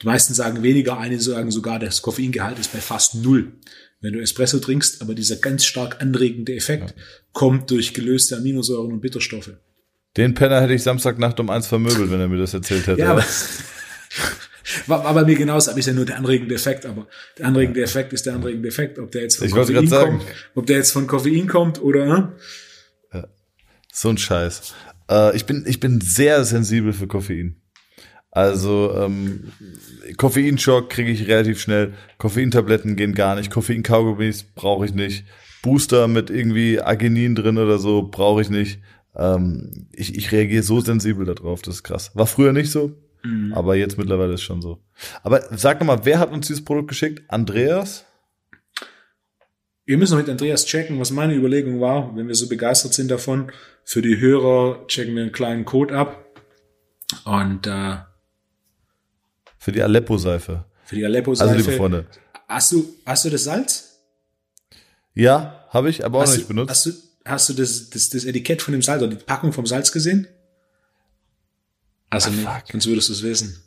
[0.02, 3.52] die meisten sagen weniger, einige sagen sogar, das Koffeingehalt ist bei fast null
[4.00, 7.02] wenn du Espresso trinkst, aber dieser ganz stark anregende Effekt ja.
[7.32, 9.52] kommt durch gelöste Aminosäuren und Bitterstoffe.
[10.16, 13.00] Den Penner hätte ich Samstagnacht um eins vermöbelt, wenn er mir das erzählt hätte.
[13.00, 13.24] Ja, aber,
[14.86, 17.06] war, war bei mir genauso, aber ist ja nur der anregende Effekt, aber
[17.38, 20.22] der anregende Effekt ist der anregende Effekt, ob der jetzt von ich Koffein kommt,
[20.54, 22.32] ob der jetzt von Koffein kommt oder, ne?
[23.12, 23.26] Ja.
[23.92, 24.74] So ein Scheiß.
[25.10, 27.60] Äh, ich bin, ich bin sehr sensibel für Koffein.
[28.30, 29.52] Also ähm,
[30.18, 31.94] Koffeinschock kriege ich relativ schnell.
[32.18, 33.50] Koffeintabletten gehen gar nicht.
[33.50, 35.24] Koffeinkaugummis brauche ich nicht.
[35.62, 38.80] Booster mit irgendwie Arginin drin oder so brauche ich nicht.
[39.16, 42.10] Ähm, ich, ich reagiere so sensibel darauf, das ist krass.
[42.14, 42.92] War früher nicht so,
[43.22, 43.52] mhm.
[43.54, 44.82] aber jetzt mittlerweile ist schon so.
[45.22, 47.22] Aber sag noch mal, wer hat uns dieses Produkt geschickt?
[47.28, 48.04] Andreas?
[49.86, 53.10] Wir müssen noch mit Andreas checken, was meine Überlegung war, wenn wir so begeistert sind
[53.10, 53.52] davon.
[53.84, 56.24] Für die Hörer checken wir einen kleinen Code ab.
[57.24, 57.98] Und äh,
[59.58, 60.64] für die Aleppo-Seife.
[60.84, 61.50] Für die Aleppo-Seife.
[61.50, 62.06] Also, liebe Freunde.
[62.48, 64.00] Hast du, hast du das Salz?
[65.14, 66.70] Ja, habe ich, aber auch hast noch nicht benutzt.
[66.70, 66.92] Hast du,
[67.26, 70.26] hast du das, das, das Etikett von dem Salz oder die Packung vom Salz gesehen?
[72.10, 73.62] Also nicht, sonst würdest du es wissen.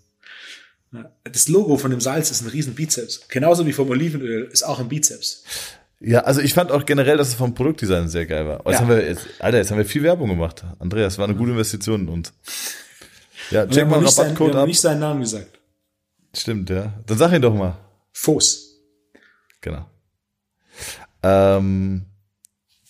[1.23, 3.27] Das Logo von dem Salz ist ein riesen Bizeps.
[3.27, 5.43] Genauso wie vom Olivenöl ist auch ein Bizeps.
[5.99, 8.57] Ja, also ich fand auch generell, dass es vom Produktdesign sehr geil war.
[8.65, 8.79] Jetzt Ja.
[8.79, 10.63] haben wir, jetzt, Alter, jetzt haben wir viel Werbung gemacht.
[10.79, 12.33] Andreas, war eine gute Investition in uns.
[13.51, 14.67] Ja, check mal Rabattcode haben ab.
[14.67, 15.59] nicht seinen Namen gesagt.
[16.33, 16.93] Stimmt, ja.
[17.05, 17.77] Dann sag ihn doch mal.
[18.13, 18.77] Fos.
[19.61, 19.89] Genau.
[21.21, 22.05] Ähm,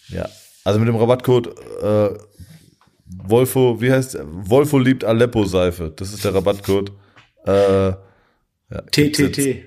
[0.09, 0.30] ja,
[0.70, 1.47] also mit dem Rabattcode
[1.82, 2.09] äh,
[3.24, 4.26] Wolfo, wie heißt der?
[4.28, 5.91] Wolfo liebt Aleppo Seife.
[5.95, 6.91] Das ist der Rabattcode.
[7.47, 7.97] Äh, ja,
[8.91, 9.63] TTT.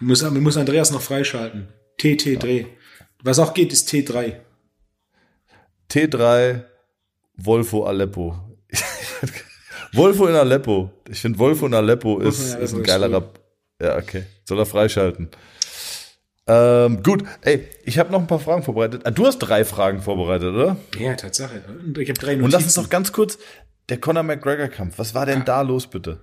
[0.00, 1.68] Muss, muss Andreas noch freischalten.
[2.00, 2.66] TT3.
[3.22, 4.36] Was auch geht, ist T3.
[5.90, 6.64] T3
[7.36, 8.56] Wolfo Aleppo.
[9.92, 10.90] Wolfo in Aleppo.
[11.10, 13.12] Ich finde Wolfo in Aleppo ist, in Aleppo ist ein ist geiler.
[13.12, 13.38] Rap.
[13.82, 14.24] Ja, okay.
[14.44, 15.28] Soll er freischalten.
[16.46, 19.02] Ähm, gut, ey, ich habe noch ein paar Fragen vorbereitet.
[19.04, 20.76] Ah, du hast drei Fragen vorbereitet, oder?
[20.98, 21.62] Ja, Tatsache.
[21.84, 22.82] Und Ich habe drei Und lass uns Notizen.
[22.82, 23.38] noch ganz kurz,
[23.88, 26.20] der Conor McGregor-Kampf, was war denn da los, bitte?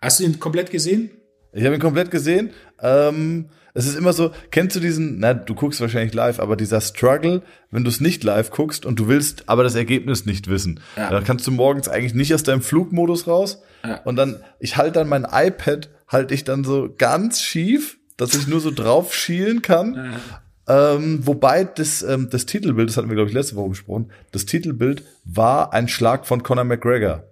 [0.00, 1.10] Hast du ihn komplett gesehen?
[1.52, 2.50] Ich habe ihn komplett gesehen.
[2.80, 6.80] Ähm, es ist immer so, kennst du diesen, na, du guckst wahrscheinlich live, aber dieser
[6.80, 10.80] Struggle, wenn du es nicht live guckst und du willst aber das Ergebnis nicht wissen.
[10.96, 11.10] Ja.
[11.10, 13.62] Dann kannst du morgens eigentlich nicht aus deinem Flugmodus raus.
[13.84, 14.00] Ja.
[14.02, 18.46] Und dann, ich halte dann mein iPad, halte ich dann so ganz schief, dass ich
[18.46, 20.20] nur so drauf schielen kann.
[20.68, 24.46] Ähm, wobei das, ähm, das Titelbild, das hatten wir, glaube ich, letzte Woche besprochen, das
[24.46, 27.24] Titelbild war ein Schlag von Conor McGregor.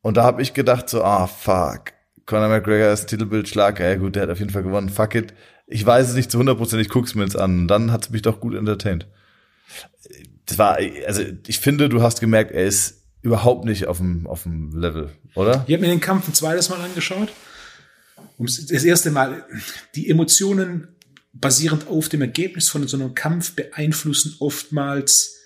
[0.00, 1.92] Und da habe ich gedacht so, ah, fuck.
[2.24, 3.80] Conor McGregor ist Titelbild Schlag.
[3.80, 4.88] Ja gut, der hat auf jeden Fall gewonnen.
[4.88, 5.34] Fuck it.
[5.66, 7.66] Ich weiß es nicht zu 100%, ich guck's mir jetzt an.
[7.66, 9.08] Dann hat's mich doch gut entertained.
[10.46, 14.44] Das war, also ich finde, du hast gemerkt, er ist überhaupt nicht auf dem, auf
[14.44, 15.64] dem Level, oder?
[15.66, 17.32] Ich habe mir den Kampf ein zweites Mal angeschaut.
[18.38, 19.44] Um das erste Mal,
[19.94, 20.88] die Emotionen
[21.32, 25.36] basierend auf dem Ergebnis von so einem Kampf beeinflussen oftmals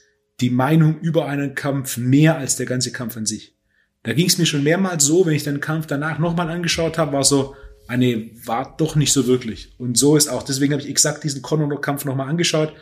[0.40, 3.54] die Meinung über einen Kampf mehr als der ganze Kampf an sich.
[4.02, 7.12] Da ging es mir schon mehrmals so, wenn ich den Kampf danach nochmal angeschaut habe,
[7.12, 7.54] war so,
[7.86, 9.74] ah nee, war doch nicht so wirklich.
[9.78, 12.72] Und so ist auch, deswegen habe ich exakt diesen Conor-Kampf nochmal angeschaut.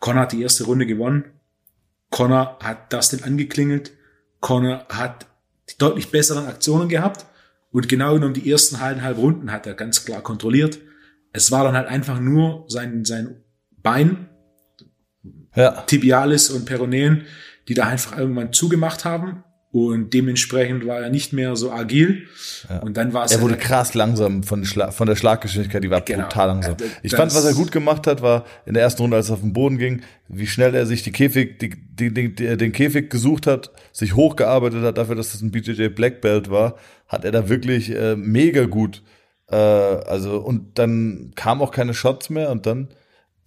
[0.00, 1.24] Conor hat die erste Runde gewonnen.
[2.10, 3.92] Conor hat Dustin angeklingelt.
[4.40, 5.26] Conor hat
[5.68, 7.26] die deutlich besseren Aktionen gehabt.
[7.72, 10.78] Und genau genommen die ersten halben Runden hat er ganz klar kontrolliert.
[11.32, 13.36] Es war dann halt einfach nur sein, sein
[13.82, 14.28] Bein,
[15.54, 15.82] Ja.
[15.82, 17.22] Tibialis und Peroneen,
[17.68, 19.44] die da einfach irgendwann zugemacht haben.
[19.72, 22.26] Und dementsprechend war er nicht mehr so agil.
[22.82, 25.90] Und dann war es Er wurde halt- krass langsam von, Schla von der Schlaggeschwindigkeit, die
[25.90, 26.24] war Genau.
[26.24, 26.74] brutal langsam.
[26.80, 29.28] Ja, Ich das- fand, was er gut gemacht hat, war in der ersten Runde, als
[29.30, 32.72] er auf den Boden ging, wie schnell er sich die Käfig, die, die, die, den
[32.72, 36.76] Käfig gesucht hat, sich hochgearbeitet hat, dafür, dass das ein BJJ Black Belt war,
[37.08, 39.02] hat er da wirklich äh, mega gut.
[39.50, 42.88] Äh, also, und dann kam auch keine Shots mehr und dann,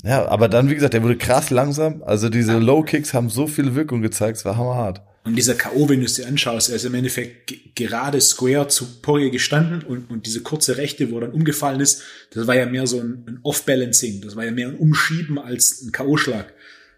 [0.03, 2.03] ja, aber dann, wie gesagt, er wurde krass langsam.
[2.03, 5.01] Also diese Low Kicks haben so viel Wirkung gezeigt, es war hammerhart.
[5.25, 8.67] Und dieser K.O., wenn du es dir anschaust, er ist im Endeffekt ge- gerade square
[8.67, 12.01] zu Poirier gestanden und, und diese kurze Rechte, wo er dann umgefallen ist,
[12.33, 14.19] das war ja mehr so ein, ein Off-Balancing.
[14.19, 16.47] Das war ja mehr ein Umschieben als ein K.O.-Schlag.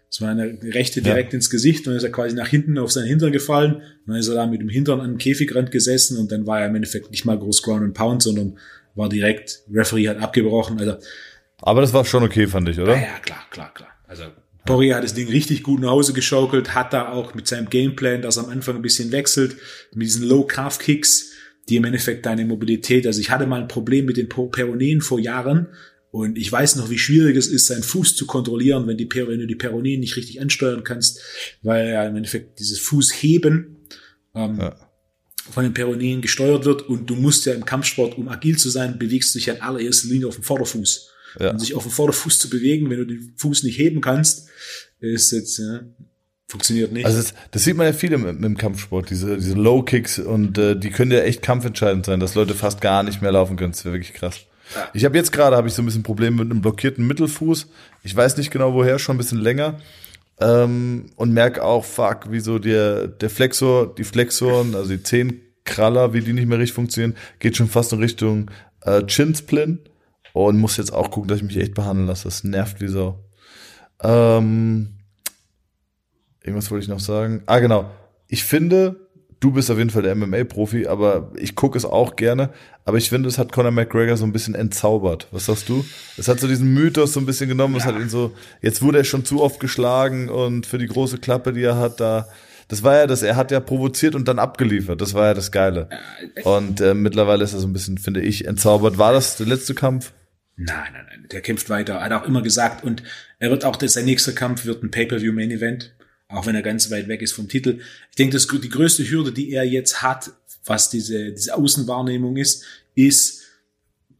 [0.08, 2.92] Das war eine Rechte direkt ins Gesicht und dann ist er quasi nach hinten auf
[2.92, 3.74] seinen Hintern gefallen.
[3.74, 6.60] Und dann ist er da mit dem Hintern an den Käfigrand gesessen und dann war
[6.60, 8.56] er im Endeffekt nicht mal groß Ground and Pound, sondern
[8.94, 10.78] war direkt, Referee hat abgebrochen.
[10.78, 10.96] Also
[11.60, 12.94] Aber das war schon okay, fand ich, oder?
[12.94, 13.90] ja, ja, klar, klar, klar.
[14.06, 14.24] Also
[14.64, 18.22] Poirier hat das Ding richtig gut nach Hause geschaukelt, hat da auch mit seinem Gameplan,
[18.22, 19.56] dass er am Anfang ein bisschen wechselt,
[19.94, 21.32] mit diesen Low-Calf-Kicks,
[21.68, 25.18] die im Endeffekt deine Mobilität, also ich hatte mal ein Problem mit den Peroneen vor
[25.18, 25.68] Jahren
[26.16, 29.38] und ich weiß noch, wie schwierig es ist, seinen Fuß zu kontrollieren, wenn, die, wenn
[29.38, 31.20] du die Peroneen nicht richtig ansteuern kannst,
[31.62, 33.76] weil ja im Endeffekt dieses Fußheben
[34.34, 34.76] ähm, Ja.
[35.50, 38.98] von den Peroneen gesteuert wird und du musst ja im Kampfsport, um agil zu sein,
[38.98, 41.10] bewegst du dich ja in allererster Linie auf dem Vorderfuß.
[41.38, 41.50] Ja.
[41.50, 44.48] Und sich auf dem Vorderfuß zu bewegen, wenn du den Fuß nicht heben kannst,
[45.00, 45.80] ist jetzt, ja,
[46.48, 47.04] funktioniert nicht.
[47.04, 50.56] Also das, das sieht man ja viel im, im Kampfsport, diese, diese Low Kicks und
[50.56, 53.72] äh, die können ja echt kampfentscheidend sein, dass Leute fast gar nicht mehr laufen können.
[53.72, 54.46] Das wäre wirklich krass.
[54.92, 57.68] Ich habe jetzt gerade habe ich so ein bisschen Probleme mit einem blockierten Mittelfuß.
[58.02, 59.78] Ich weiß nicht genau woher, schon ein bisschen länger.
[60.38, 66.12] Ähm, und merke auch, fuck, wie so der, der Flexor, die Flexoren, also die Zehenkraller,
[66.12, 68.50] wie die nicht mehr richtig funktionieren, geht schon fast in Richtung
[68.82, 69.80] äh, Chin-Splin.
[70.32, 72.24] Und muss jetzt auch gucken, dass ich mich echt behandeln lasse.
[72.24, 73.24] Das nervt wie Sau.
[74.02, 74.96] Ähm,
[76.46, 77.42] Irgendwas wollte ich noch sagen.
[77.46, 77.90] Ah, genau.
[78.28, 79.05] Ich finde,
[79.40, 82.50] du bist auf jeden Fall der MMA-Profi, aber ich gucke es auch gerne.
[82.84, 85.26] Aber ich finde, es hat Conor McGregor so ein bisschen entzaubert.
[85.32, 85.84] Was sagst du?
[86.16, 87.76] Es hat so diesen Mythos so ein bisschen genommen.
[87.76, 88.32] Es hat ihn so,
[88.62, 92.00] jetzt wurde er schon zu oft geschlagen und für die große Klappe, die er hat,
[92.00, 92.28] da,
[92.68, 95.00] das war ja das, er hat ja provoziert und dann abgeliefert.
[95.00, 95.88] Das war ja das Geile.
[96.44, 98.98] Und äh, mittlerweile ist er so ein bisschen, finde ich, entzaubert.
[98.98, 100.12] War das der letzte Kampf?
[100.56, 102.00] nein, nein, nein, der kämpft weiter.
[102.00, 103.02] Hat auch immer gesagt und
[103.38, 105.94] er wird auch, das, sein nächster Kampf wird ein Pay-Per-View Main Event.
[106.28, 107.80] Auch wenn er ganz weit weg ist vom Titel.
[108.10, 110.30] Ich denke, das, die größte Hürde, die er jetzt hat,
[110.64, 112.64] was diese, diese Außenwahrnehmung ist,
[112.94, 113.42] ist,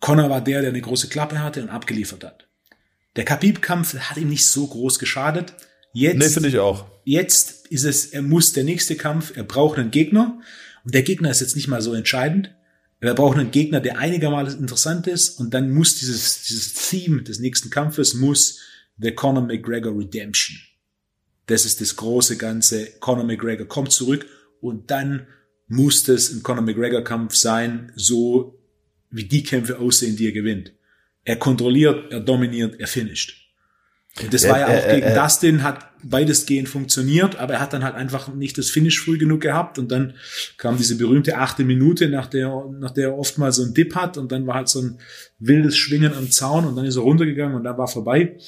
[0.01, 2.47] Connor war der, der eine große Klappe hatte und abgeliefert hat.
[3.17, 5.55] Der Khabib-Kampf hat ihm nicht so groß geschadet.
[5.93, 6.87] Jetzt, nee, finde ich auch.
[7.05, 10.39] Jetzt ist es, er muss der nächste Kampf, er braucht einen Gegner.
[10.85, 12.55] Und der Gegner ist jetzt nicht mal so entscheidend.
[13.01, 15.41] Er braucht einen Gegner, der einigermaßen interessant ist.
[15.41, 18.61] Und dann muss dieses, dieses Theme des nächsten Kampfes muss
[18.99, 20.59] The Conor McGregor Redemption.
[21.47, 22.87] Das ist das große Ganze.
[23.01, 24.27] Conor McGregor kommt zurück
[24.61, 25.27] und dann
[25.69, 28.59] muss das ein Conor McGregor Kampf sein, so
[29.11, 30.73] wie die Kämpfe aussehen, die er gewinnt.
[31.25, 33.47] Er kontrolliert, er dominiert, er finisht.
[34.23, 37.97] Und das war ja auch gegen Dustin, hat weitestgehend funktioniert, aber er hat dann halt
[37.97, 40.15] einfach nicht das Finish früh genug gehabt und dann
[40.57, 44.17] kam diese berühmte achte Minute, nach der, nach der er oftmals so ein Dip hat
[44.17, 44.99] und dann war halt so ein
[45.39, 48.39] wildes Schwingen am Zaun und dann ist er runtergegangen und dann war vorbei.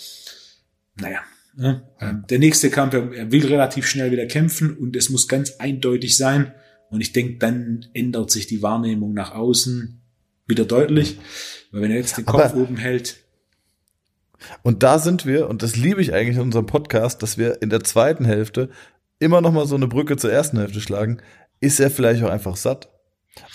[0.94, 1.20] Naja,
[1.58, 1.82] ja,
[2.30, 6.52] der nächste Kampf, er will relativ schnell wieder kämpfen und es muss ganz eindeutig sein
[6.90, 10.00] und ich denke, dann ändert sich die Wahrnehmung nach außen
[10.46, 11.18] wieder deutlich,
[11.72, 13.16] weil wenn er jetzt den Kopf aber oben hält,
[14.62, 17.70] und da sind wir, und das liebe ich eigentlich in unserem Podcast, dass wir in
[17.70, 18.70] der zweiten Hälfte
[19.18, 21.18] immer noch mal so eine Brücke zur ersten Hälfte schlagen.
[21.60, 22.88] Ist er vielleicht auch einfach satt?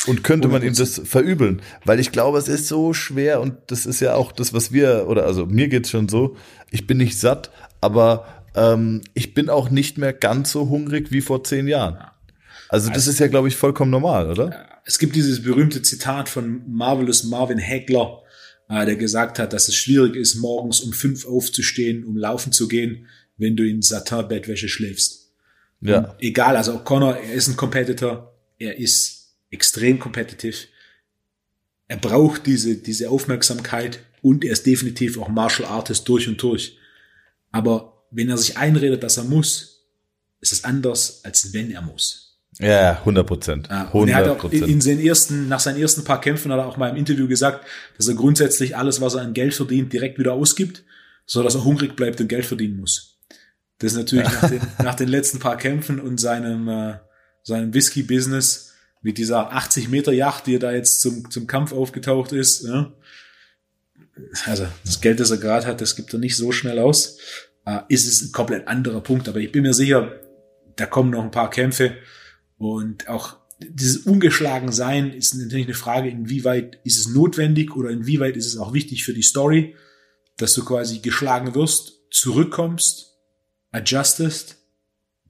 [0.07, 1.61] Und könnte man ihm das verübeln?
[1.85, 5.07] Weil ich glaube, es ist so schwer und das ist ja auch das, was wir,
[5.07, 6.35] oder also mir geht's schon so,
[6.71, 7.51] ich bin nicht satt,
[7.83, 11.97] aber ähm, ich bin auch nicht mehr ganz so hungrig wie vor zehn Jahren.
[12.69, 14.65] Also das also, ist ja, glaube ich, vollkommen normal, oder?
[14.85, 18.23] Es gibt dieses berühmte Zitat von Marvelous Marvin Hagler,
[18.69, 22.67] äh, der gesagt hat, dass es schwierig ist, morgens um fünf aufzustehen, um laufen zu
[22.67, 23.07] gehen,
[23.37, 25.31] wenn du in Satin-Bettwäsche schläfst.
[25.81, 25.99] Ja.
[25.99, 30.67] Und egal, also Connor, er ist ein Competitor, er ist extrem competitive.
[31.89, 36.77] Er braucht diese, diese Aufmerksamkeit und er ist definitiv auch Martial Artist durch und durch.
[37.53, 39.85] Aber wenn er sich einredet, dass er muss,
[40.41, 42.41] ist es anders, als wenn er muss.
[42.59, 43.67] Ja, 100 Prozent.
[43.69, 46.67] Ja, und er hat auch in seinen ersten, nach seinen ersten paar Kämpfen hat er
[46.67, 47.65] auch mal im Interview gesagt,
[47.97, 50.83] dass er grundsätzlich alles, was er an Geld verdient, direkt wieder ausgibt,
[51.25, 53.17] so dass er hungrig bleibt und Geld verdienen muss.
[53.79, 56.95] Das ist natürlich nach, den, nach den letzten paar Kämpfen und seinem, äh,
[57.43, 62.31] seinem Whisky-Business mit dieser 80 Meter Yacht, die er da jetzt zum, zum Kampf aufgetaucht
[62.33, 62.63] ist.
[62.63, 62.93] Ja.
[64.45, 67.17] Also das Geld, das er gerade hat, das gibt er nicht so schnell aus.
[67.65, 69.27] Äh, ist es ein komplett anderer Punkt.
[69.27, 70.19] Aber ich bin mir sicher,
[70.75, 71.97] da kommen noch ein paar Kämpfe
[72.57, 78.35] und auch dieses ungeschlagen sein ist natürlich eine Frage, inwieweit ist es notwendig oder inwieweit
[78.35, 79.75] ist es auch wichtig für die Story,
[80.37, 83.13] dass du quasi geschlagen wirst, zurückkommst,
[83.71, 84.57] adjustest,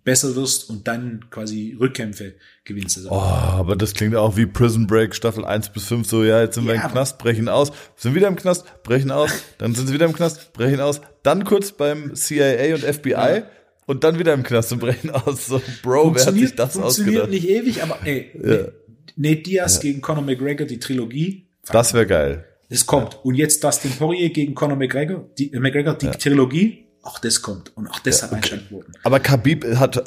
[0.04, 2.34] besser wirst und dann quasi Rückkämpfe
[2.64, 2.98] gewinnst.
[2.98, 6.42] Also oh, aber das klingt auch wie Prison Break Staffel 1 bis 5, so ja,
[6.42, 9.74] jetzt sind ja, wir im Knast, brechen aus, sind wieder im Knast, brechen aus, dann
[9.76, 13.44] sind sie wieder im Knast, brechen aus, dann kurz beim CIA und FBI, ja
[13.86, 15.48] und dann wieder im Knast zu brechen aus.
[15.48, 17.30] So, Bro, wer hat sich das funktioniert ausgedacht?
[17.30, 18.68] nicht ewig, aber ey, ja.
[19.16, 19.82] Nate Diaz ja.
[19.82, 21.48] gegen Conor McGregor, die Trilogie.
[21.72, 22.46] Das wäre geil.
[22.70, 23.20] Es kommt.
[23.24, 26.08] Und jetzt Dustin Poirier gegen Conor McGregor, die, äh, McGregor, die.
[26.08, 26.83] Trilogie.
[27.04, 27.76] Auch das kommt.
[27.76, 28.94] Und auch das ja, hat Einschaltquoten.
[29.04, 30.02] Aber Khabib hat,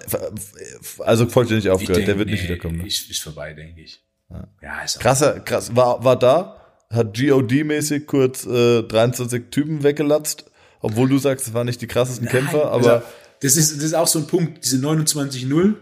[1.01, 1.99] also vollständig aufgehört.
[1.99, 2.79] Denk, der wird nee, nicht wiederkommen.
[2.79, 2.87] Ne?
[2.87, 4.03] Ist, ist vorbei, denke ich.
[4.31, 5.77] Ja, ja ist Krasser, krass.
[5.77, 10.47] War, war da, hat GOD-mäßig kurz äh, 23 Typen weggelatzt.
[10.81, 13.07] Obwohl du sagst, es waren nicht die krassesten Nein, Kämpfer, aber also,
[13.41, 15.75] das ist, das ist auch so ein Punkt, diese 29-0.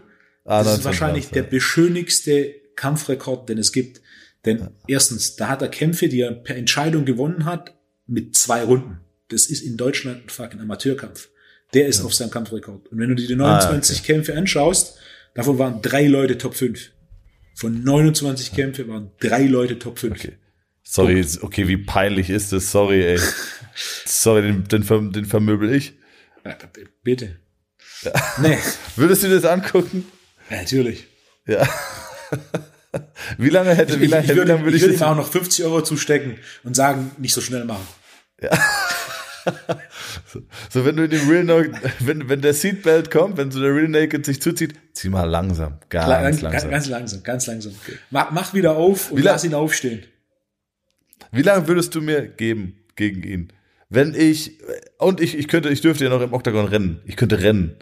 [0.43, 4.01] Ah, das ist wahrscheinlich der beschönigste Kampfrekord, den es gibt.
[4.45, 4.71] Denn ja.
[4.87, 7.73] erstens, da hat er Kämpfe, die er per Entscheidung gewonnen hat,
[8.05, 8.99] mit zwei Runden.
[9.29, 11.29] Das ist in Deutschland ein fucking Amateurkampf.
[11.73, 12.05] Der ist ja.
[12.05, 12.87] auf seinem Kampfrekord.
[12.87, 14.13] Und wenn du dir die 29 ah, okay.
[14.13, 14.97] Kämpfe anschaust,
[15.33, 16.91] davon waren drei Leute Top 5.
[17.55, 18.55] Von 29 ja.
[18.55, 20.13] Kämpfe waren drei Leute Top 5.
[20.13, 20.37] Okay.
[20.83, 21.43] Sorry, Punkt.
[21.43, 22.71] okay, wie peinlich ist das?
[22.71, 23.19] Sorry, ey.
[24.05, 25.93] Sorry, den, den, den vermöbel ich.
[27.03, 27.39] Bitte.
[28.03, 28.11] Ja.
[28.39, 28.57] Nee.
[28.95, 30.05] Würdest du das angucken?
[30.49, 31.07] Ja, natürlich.
[31.47, 31.67] Ja.
[33.37, 35.29] Wie lange hätte, wie lange, ich, ich würde, würde ich, ich würde ihm auch noch
[35.29, 37.85] 50 Euro zustecken und sagen, nicht so schnell machen.
[38.41, 38.51] Ja.
[40.69, 43.73] So, wenn du in dem Real Naked, wenn, wenn der Seatbelt kommt, wenn so der
[43.73, 46.51] Real Naked sich zuzieht, zieh mal langsam, ganz Klar, langsam.
[46.51, 47.75] Ganz, ganz langsam, ganz langsam.
[48.09, 50.03] Mach, mach wieder auf und lass ihn aufstehen.
[51.31, 53.53] Wie lange würdest du mir geben gegen ihn?
[53.89, 54.59] Wenn ich,
[54.97, 57.01] und ich, ich könnte, ich dürfte ja noch im Oktagon rennen.
[57.05, 57.77] Ich könnte rennen.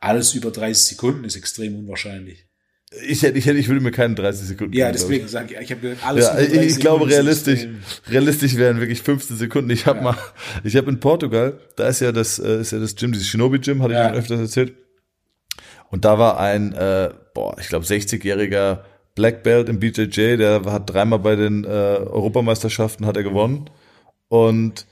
[0.00, 2.46] Alles über 30 Sekunden ist extrem unwahrscheinlich.
[2.92, 4.72] Ich hätte, ich hätte, ich würde mir keine 30 Sekunden.
[4.74, 6.24] Ja, deswegen sage ich, ich habe alles.
[6.24, 7.68] Ja, ich, ich glaube realistisch,
[8.08, 9.70] realistisch wären wirklich 15 Sekunden.
[9.70, 10.04] Ich habe ja.
[10.04, 10.16] mal,
[10.64, 13.60] ich habe in Portugal, da ist ja das, äh, ist ja das Gym, dieses Shinobi
[13.60, 14.02] Gym, hatte ja.
[14.02, 14.74] ich schon öfters erzählt.
[15.90, 18.80] Und da war ein, äh, boah, ich glaube 60-jähriger
[19.14, 23.70] Black Belt im BJJ, der hat dreimal bei den äh, Europameisterschaften hat er gewonnen
[24.28, 24.86] und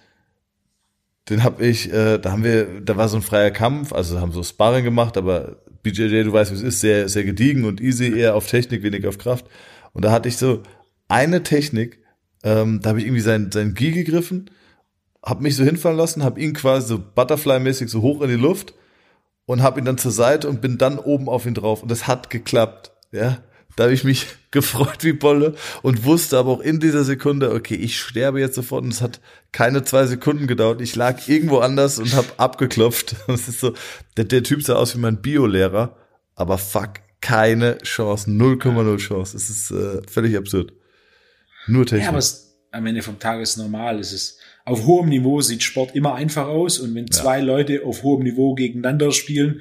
[1.30, 4.32] den habe ich, äh, da haben wir, da war so ein freier Kampf, also haben
[4.32, 5.57] so Sparring gemacht, aber
[5.91, 9.09] BJJ, du weißt, wie es ist, sehr, sehr gediegen und easy, eher auf Technik, weniger
[9.09, 9.47] auf Kraft.
[9.93, 10.62] Und da hatte ich so
[11.09, 12.01] eine Technik,
[12.43, 14.51] ähm, da habe ich irgendwie sein, sein Gi gegriffen,
[15.24, 18.74] habe mich so hinfallen lassen, habe ihn quasi so Butterfly-mäßig so hoch in die Luft
[19.47, 21.82] und habe ihn dann zur Seite und bin dann oben auf ihn drauf.
[21.82, 23.39] Und das hat geklappt, ja.
[23.79, 27.76] Da habe ich mich gefreut wie Bolle und wusste aber auch in dieser Sekunde, okay,
[27.76, 29.20] ich sterbe jetzt sofort und es hat
[29.53, 30.81] keine zwei Sekunden gedauert.
[30.81, 33.14] Ich lag irgendwo anders und habe abgeklopft.
[33.29, 33.74] Das ist so,
[34.16, 35.97] der, der Typ sah aus wie mein Biolehrer,
[36.35, 39.37] aber fuck, keine Chance, 0,0 Chance.
[39.37, 40.72] Es ist äh, völlig absurd.
[41.68, 42.05] Nur Technik.
[42.05, 44.01] Ja, aber es, am Ende vom Tag ist normal.
[44.01, 47.45] Es ist auf hohem Niveau sieht Sport immer einfach aus und wenn zwei ja.
[47.45, 49.61] Leute auf hohem Niveau gegeneinander spielen,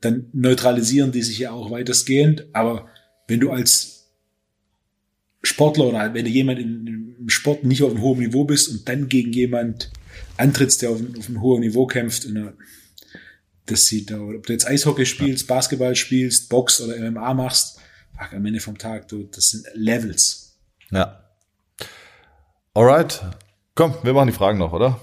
[0.00, 2.46] dann neutralisieren die sich ja auch weitestgehend.
[2.54, 2.88] Aber
[3.28, 4.08] wenn du als
[5.42, 9.08] Sportler oder wenn du jemand im Sport nicht auf einem hohen Niveau bist und dann
[9.08, 9.90] gegen jemand
[10.36, 12.54] antrittst, der auf, auf einem hohen Niveau kämpft, und,
[13.66, 17.78] das sieht da, ob du jetzt Eishockey spielst, Basketball spielst, Box oder MMA machst,
[18.16, 20.58] fuck, am Ende vom Tag, du, das sind Levels.
[20.90, 21.22] Ja.
[22.74, 23.20] Alright.
[23.74, 25.00] Komm, wir machen die Fragen noch, oder?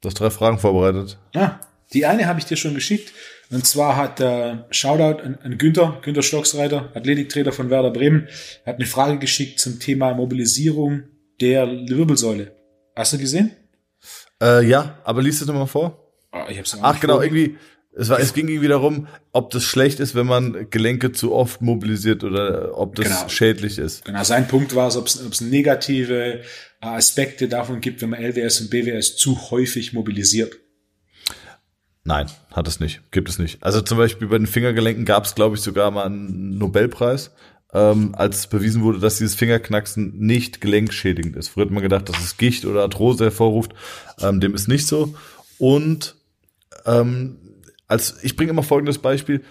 [0.00, 1.18] Du hast drei Fragen vorbereitet.
[1.34, 1.60] Ja,
[1.92, 3.12] die eine habe ich dir schon geschickt.
[3.52, 8.28] Und zwar hat äh, Shoutout an, an Günther, Günther Stocksreiter, Athletiktrainer von Werder Bremen,
[8.64, 11.02] hat eine Frage geschickt zum Thema Mobilisierung
[11.40, 12.56] der Wirbelsäule.
[12.96, 13.52] Hast du gesehen?
[14.42, 16.14] Äh, ja, aber liest du das mal vor?
[16.32, 17.24] Oh, ich hab's Ach, genau, vor.
[17.24, 17.58] irgendwie,
[17.94, 21.60] es, war, es ging irgendwie darum, ob das schlecht ist, wenn man Gelenke zu oft
[21.60, 23.28] mobilisiert oder ob das genau.
[23.28, 24.06] schädlich ist.
[24.06, 26.40] Genau, sein Punkt war es, ob es negative
[26.80, 30.54] Aspekte davon gibt, wenn man LWS und BWS zu häufig mobilisiert.
[32.04, 33.00] Nein, hat es nicht.
[33.12, 33.62] Gibt es nicht.
[33.62, 37.30] Also zum Beispiel bei den Fingergelenken gab es, glaube ich, sogar mal einen Nobelpreis,
[37.72, 41.48] ähm, als bewiesen wurde, dass dieses Fingerknacksen nicht gelenkschädigend ist.
[41.48, 43.72] Früher hat man gedacht, dass es Gicht oder Arthrose hervorruft.
[44.20, 45.14] Ähm, dem ist nicht so.
[45.58, 46.16] Und
[46.84, 47.38] ähm,
[47.92, 49.44] als ich bringe immer folgendes Beispiel.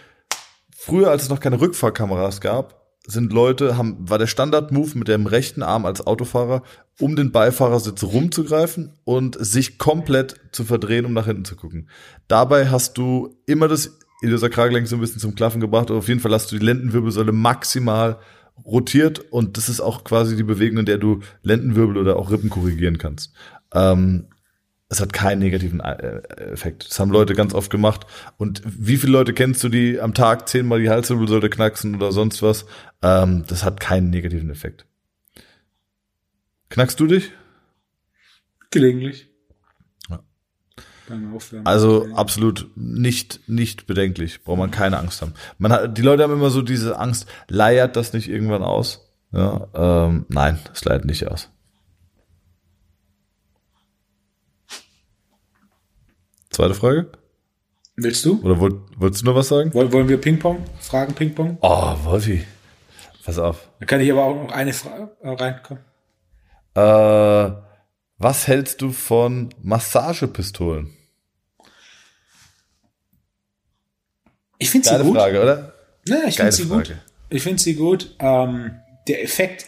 [0.76, 5.26] Früher, als es noch keine Rückfahrkameras gab, sind Leute, haben, war der Standard-Move mit dem
[5.26, 6.64] rechten Arm als Autofahrer,
[6.99, 11.89] um den Beifahrersitz rumzugreifen und sich komplett zu verdrehen, um nach hinten zu gucken.
[12.28, 16.20] Dabei hast du immer das Iliosakralgelenk so ein bisschen zum Klaffen gebracht, oder auf jeden
[16.20, 18.20] Fall hast du die Lendenwirbelsäule maximal
[18.64, 22.52] rotiert und das ist auch quasi die Bewegung, in der du Lendenwirbel oder auch Rippen
[22.52, 23.34] korrigieren kannst.
[23.74, 24.28] Ähm,
[24.91, 26.21] es hat keinen negativen äh,
[26.51, 26.85] Effekt.
[26.89, 28.05] Das haben Leute ganz oft gemacht.
[28.37, 32.43] Und wie viele Leute kennst du, die am Tag zehnmal die Halswirbelsäule knacksen oder sonst
[32.43, 32.65] was?
[33.01, 34.85] Ähm, das hat keinen negativen Effekt.
[36.67, 37.31] Knackst du dich?
[38.69, 39.29] Gelegentlich.
[40.09, 40.19] Ja.
[41.63, 44.43] Also absolut nicht nicht bedenklich.
[44.43, 45.35] Braucht man keine Angst haben.
[45.57, 47.27] Man hat, die Leute haben immer so diese Angst.
[47.47, 49.09] Leiert das nicht irgendwann aus?
[49.31, 51.49] Ja, ähm, nein, es leiert nicht aus.
[56.52, 57.12] Zweite Frage?
[57.95, 58.41] Willst du?
[58.43, 59.74] Oder wollt, wolltest du noch was sagen?
[59.74, 60.64] Wollen, wollen wir Ping-Pong?
[60.80, 61.58] Fragen Ping-Pong?
[61.62, 62.45] Oh, Wolfi.
[63.24, 63.70] Pass auf.
[63.80, 65.84] Dann kann ich aber auch noch eine Frage äh, reinkommen.
[66.76, 67.62] Äh,
[68.18, 70.95] was hältst du von Massagepistolen?
[74.58, 75.18] Ich finde sie gut.
[75.18, 75.74] Frage, oder?
[76.08, 76.95] Ja, ich finde sie gut.
[77.30, 78.16] Ich finde sie gut.
[78.20, 79.66] Ähm, der Effekt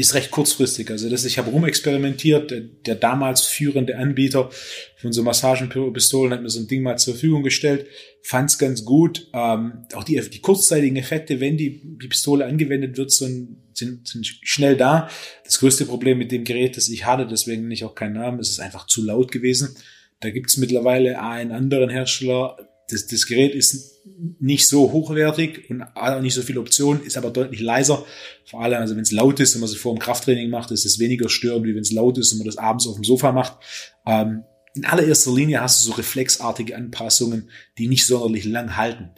[0.00, 0.90] ist recht kurzfristig.
[0.90, 2.50] Also das, ich habe rumexperimentiert.
[2.50, 4.48] Der, der damals führende Anbieter
[4.96, 7.86] von so Massagenpistolen hat mir so ein Ding mal zur Verfügung gestellt.
[8.22, 9.28] Fand es ganz gut.
[9.34, 14.26] Ähm, auch die, die kurzzeitigen Effekte, wenn die, die Pistole angewendet wird, sind, sind, sind
[14.26, 15.10] schnell da.
[15.44, 18.50] Das größte Problem mit dem Gerät, das ich hatte, deswegen nicht auch keinen Namen, ist
[18.50, 19.76] es einfach zu laut gewesen.
[20.20, 22.56] Da gibt es mittlerweile einen anderen Hersteller,
[22.92, 24.02] das, das Gerät ist
[24.38, 28.04] nicht so hochwertig und auch nicht so viele Optionen, ist aber deutlich leiser.
[28.44, 30.84] Vor allem, also wenn es laut ist und man es vor dem Krafttraining macht, ist
[30.84, 33.32] es weniger störend, wie wenn es laut ist und man das abends auf dem Sofa
[33.32, 33.58] macht.
[34.06, 39.10] Ähm, in allererster Linie hast du so reflexartige Anpassungen, die nicht sonderlich lang halten.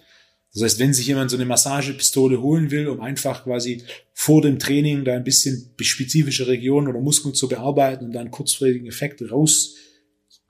[0.55, 4.59] Das heißt, wenn sich jemand so eine Massagepistole holen will, um einfach quasi vor dem
[4.59, 9.77] Training da ein bisschen spezifische Regionen oder Muskeln zu bearbeiten und dann kurzfristigen Effekt raus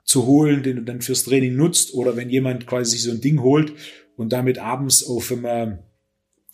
[0.03, 3.21] zu holen, den du dann fürs Training nutzt, oder wenn jemand quasi sich so ein
[3.21, 3.73] Ding holt
[4.15, 5.77] und damit abends auf dem, äh,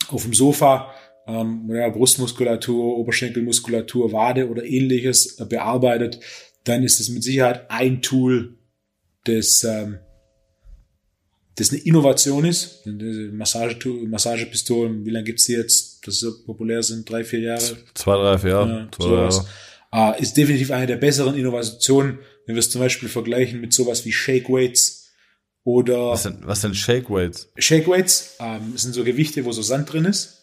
[0.10, 0.94] auf dem Sofa
[1.28, 6.20] ähm, ja, Brustmuskulatur, Oberschenkelmuskulatur, Wade oder ähnliches äh, bearbeitet,
[6.64, 8.58] dann ist es mit Sicherheit ein Tool,
[9.26, 10.00] das, ähm,
[11.56, 12.86] das eine Innovation ist.
[12.86, 13.78] Massage,
[14.08, 17.10] Massagepistolen, wie lange gibt's die jetzt, dass sie so populär sind?
[17.10, 17.78] Drei, vier Jahre?
[17.94, 18.70] Zwei, drei, vier Jahre.
[18.70, 19.46] Ja, Zwei, Jahre.
[19.92, 22.20] Äh, ist definitiv eine der besseren Innovationen,
[22.50, 25.12] wenn wir es zum Beispiel vergleichen mit sowas wie Shake Weights
[25.64, 26.10] oder.
[26.10, 27.48] Was sind, was sind Shake Weights?
[27.60, 30.42] Shake Weights ähm, sind so Gewichte, wo so Sand drin ist.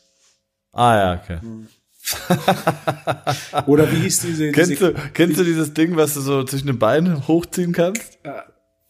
[0.71, 1.41] Ah ja, okay.
[1.41, 1.67] Hm.
[3.67, 6.69] Oder wie hieß diese, Kennst diese, du, kennst du dieses Ding, was du so zwischen
[6.69, 8.21] den Beinen hochziehen kannst?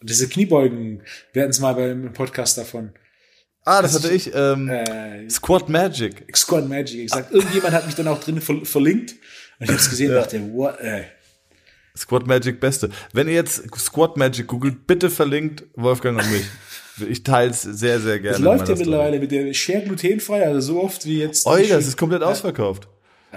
[0.03, 1.01] diese Kniebeugen?
[1.33, 2.91] Wir hatten es mal beim Podcast davon.
[3.65, 4.31] Ah, das hatte ich.
[4.35, 6.23] Ähm, Äh, Squat Magic.
[6.35, 7.31] Squad Magic gesagt.
[7.33, 9.13] Irgendjemand hat mich dann auch drin ver verlinkt.
[9.59, 11.05] Und ich habe es gesehen und dachte, what, äh,
[11.97, 12.89] Squat Magic Beste.
[13.13, 16.45] Wenn ihr jetzt Squat Magic googelt, bitte verlinkt Wolfgang und mich.
[17.09, 18.37] Ich teils sehr, sehr gerne.
[18.37, 21.45] Das läuft ja mittlerweile mit der Share glutenfrei, also so oft wie jetzt.
[21.45, 22.87] Oi, das ist komplett ausverkauft.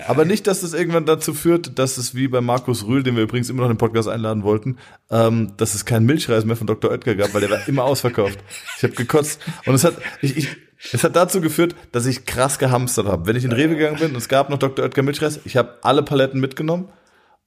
[0.06, 3.24] Aber nicht, dass das irgendwann dazu führt, dass es wie bei Markus Rühl, den wir
[3.24, 4.78] übrigens immer noch in den Podcast einladen wollten,
[5.10, 6.90] ähm, dass es keinen Milchreis mehr von Dr.
[6.90, 8.38] Oetker gab, weil der war immer ausverkauft.
[8.76, 9.40] Ich habe gekotzt.
[9.66, 10.48] Und es hat, ich, ich,
[10.92, 13.26] es hat dazu geführt, dass ich krass gehamstert habe.
[13.26, 14.84] Wenn ich in Rewe gegangen bin und es gab noch Dr.
[14.84, 16.88] Oetker Milchreis, ich habe alle Paletten mitgenommen.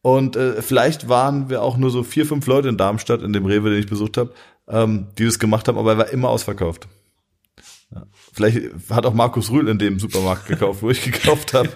[0.03, 3.45] Und äh, vielleicht waren wir auch nur so vier, fünf Leute in Darmstadt, in dem
[3.45, 4.33] Rewe, den ich besucht habe,
[4.67, 6.89] ähm, die das gemacht haben, aber er war immer ausverkauft.
[7.89, 8.05] Ja.
[8.33, 11.69] Vielleicht hat auch Markus Rühl in dem Supermarkt gekauft, wo ich gekauft habe.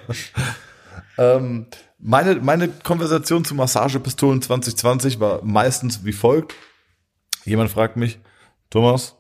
[1.18, 1.68] ähm,
[2.00, 6.54] meine, meine Konversation zu Massagepistolen 2020 war meistens wie folgt.
[7.46, 8.20] Jemand fragt mich,
[8.70, 9.16] Thomas,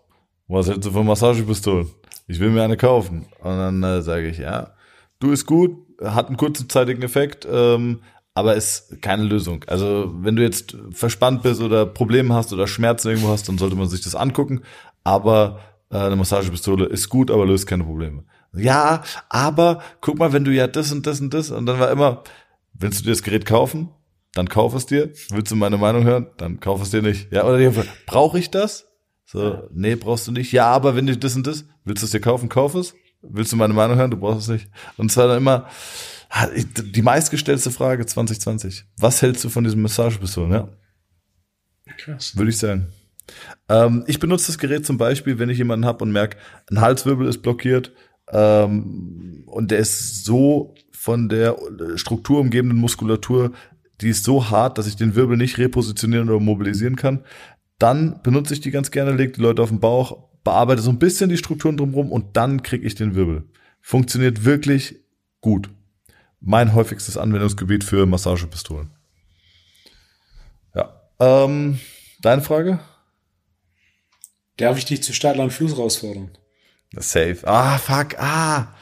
[0.50, 1.90] was hältst du von Massagepistolen?
[2.28, 3.26] Ich will mir eine kaufen.
[3.40, 4.74] Und dann äh, sage ich, ja,
[5.22, 8.02] du ist gut, hat einen kurzzeitigen Effekt, ähm,
[8.38, 9.66] aber ist keine Lösung.
[9.66, 13.76] Also wenn du jetzt verspannt bist oder Probleme hast oder Schmerzen irgendwo hast, dann sollte
[13.76, 14.62] man sich das angucken.
[15.04, 15.60] Aber
[15.90, 18.26] äh, eine Massagepistole ist gut, aber löst keine Probleme.
[18.56, 21.90] Ja, aber guck mal, wenn du ja das und das und das und dann war
[21.90, 22.22] immer,
[22.76, 23.90] willst du dir das Gerät kaufen?
[24.36, 25.12] Dann kauf es dir.
[25.32, 26.28] Willst du meine Meinung hören?
[26.38, 27.32] Dann kauf es dir nicht.
[27.32, 27.72] Ja, oder
[28.06, 28.86] brauche ich das?
[29.26, 30.52] So, nee, brauchst du nicht.
[30.52, 32.94] Ja, aber wenn du das und das, willst du es dir kaufen, kauf es.
[33.24, 34.12] Willst du meine Meinung hören?
[34.12, 34.70] Du brauchst es nicht.
[34.98, 35.66] Und zwar dann immer
[36.56, 38.86] die meistgestellte Frage 2020.
[38.98, 40.52] Was hältst du von diesem Massagepistolen?
[40.52, 40.70] Ja,
[41.98, 42.36] krass.
[42.36, 42.88] würde ich sagen.
[43.70, 46.38] Ähm, ich benutze das Gerät zum Beispiel, wenn ich jemanden habe und merke,
[46.70, 47.92] ein Halswirbel ist blockiert
[48.32, 51.58] ähm, und der ist so von der
[51.96, 53.52] Struktur umgebenden Muskulatur,
[54.02, 57.24] die ist so hart, dass ich den Wirbel nicht repositionieren oder mobilisieren kann.
[57.80, 61.00] Dann benutze ich die ganz gerne, lege die Leute auf den Bauch, bearbeite so ein
[61.00, 63.44] bisschen die Strukturen drumherum und dann kriege ich den Wirbel.
[63.82, 64.96] Funktioniert wirklich
[65.42, 65.70] gut.
[66.40, 68.92] Mein häufigstes Anwendungsgebiet für Massagepistolen.
[70.76, 71.02] Ja.
[71.20, 71.80] Ähm,
[72.22, 72.80] deine Frage?
[74.58, 76.32] Darf ich dich zu Stadtland Fluss herausfordern?
[76.96, 77.40] Safe.
[77.44, 78.20] Ah, fuck.
[78.20, 78.76] Ah.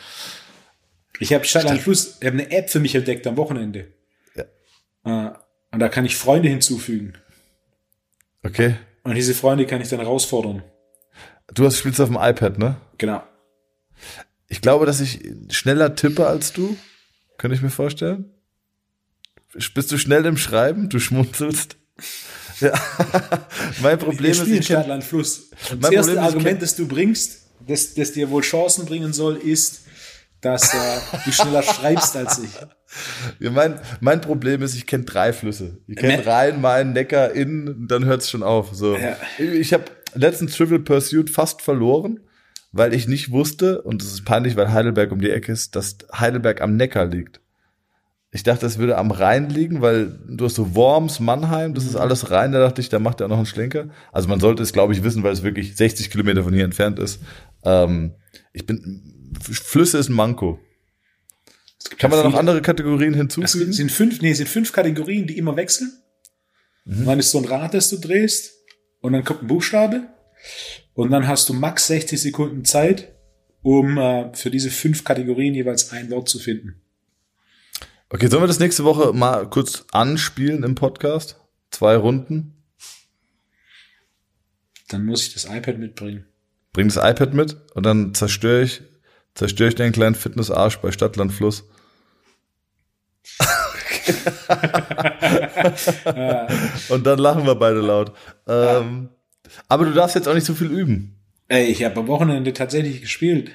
[1.20, 3.94] Ich habe Stadtland Fluss, ich habe eine App für mich entdeckt am Wochenende.
[4.36, 4.44] Ja.
[5.06, 5.34] Äh,
[5.72, 7.14] und da kann ich Freunde hinzufügen.
[8.44, 8.76] Okay.
[9.04, 10.64] Und diese Freunde kann ich dann herausfordern.
[11.54, 12.78] Du hast spielst auf dem iPad, ne?
[12.98, 13.24] Genau.
[14.48, 16.78] Ich glaube, dass ich schneller tippe als du.
[17.38, 18.32] Könnte ich mir vorstellen.
[19.74, 20.90] Bist du schnell im Schreiben?
[20.90, 21.78] Du schmunzelst.
[22.60, 22.74] Ja.
[23.82, 25.50] mein Problem Wir ist, ich kenn, Stadtland Fluss.
[25.72, 28.86] Und Mein das erste Problem ich Argument, das du bringst, das, das dir wohl Chancen
[28.86, 29.86] bringen soll, ist,
[30.42, 30.78] dass äh,
[31.26, 32.52] du schneller schreibst als ich.
[33.40, 35.78] ja, mein, mein Problem ist, ich kenne drei Flüsse.
[35.88, 38.70] Ich kenne Ne- Rhein, Main, Neckar, Inn, dann hört's schon auf.
[38.74, 38.96] So.
[38.96, 39.18] Ja.
[39.38, 42.20] Ich habe letztens Trivial Pursuit fast verloren,
[42.76, 45.98] weil ich nicht wusste, und das ist peinlich, weil Heidelberg um die Ecke ist, dass
[46.14, 47.40] Heidelberg am Neckar liegt.
[48.32, 51.96] Ich dachte, es würde am Rhein liegen, weil du hast so Worms, Mannheim, das ist
[51.96, 53.88] alles Rhein, da dachte ich, da macht er noch einen Schlenker.
[54.12, 57.00] Also man sollte es, glaube ich, wissen, weil es wirklich 60 Kilometer von hier entfernt
[57.00, 57.22] ist.
[57.64, 58.16] Ähm,
[58.52, 60.60] ich bin, Flüsse ist ein Manko.
[61.98, 63.72] Kann man da noch andere Kategorien Es hinzufügen?
[63.72, 65.94] sind fünf, nee, es sind fünf Kategorien, die immer wechseln.
[66.84, 67.00] Mhm.
[67.00, 68.52] Und dann ist so ein Rad, das du drehst.
[69.00, 70.10] Und dann kommt ein Buchstabe.
[70.96, 73.14] Und dann hast du max 60 Sekunden Zeit,
[73.62, 76.82] um äh, für diese fünf Kategorien jeweils ein Wort zu finden.
[78.10, 81.38] Okay, sollen wir das nächste Woche mal kurz anspielen im Podcast?
[81.70, 82.54] Zwei Runden.
[84.88, 86.26] Dann muss ich das iPad mitbringen.
[86.72, 88.82] Bring das iPad mit und dann zerstöre ich,
[89.34, 91.66] zerstöre ich den kleinen Fitnessarsch bei Stadtland Fluss.
[96.90, 98.14] und dann lachen wir beide laut.
[98.48, 99.10] Ähm,
[99.68, 101.16] aber du darfst jetzt auch nicht so viel üben.
[101.48, 103.52] Ey, ich habe am Wochenende tatsächlich gespielt.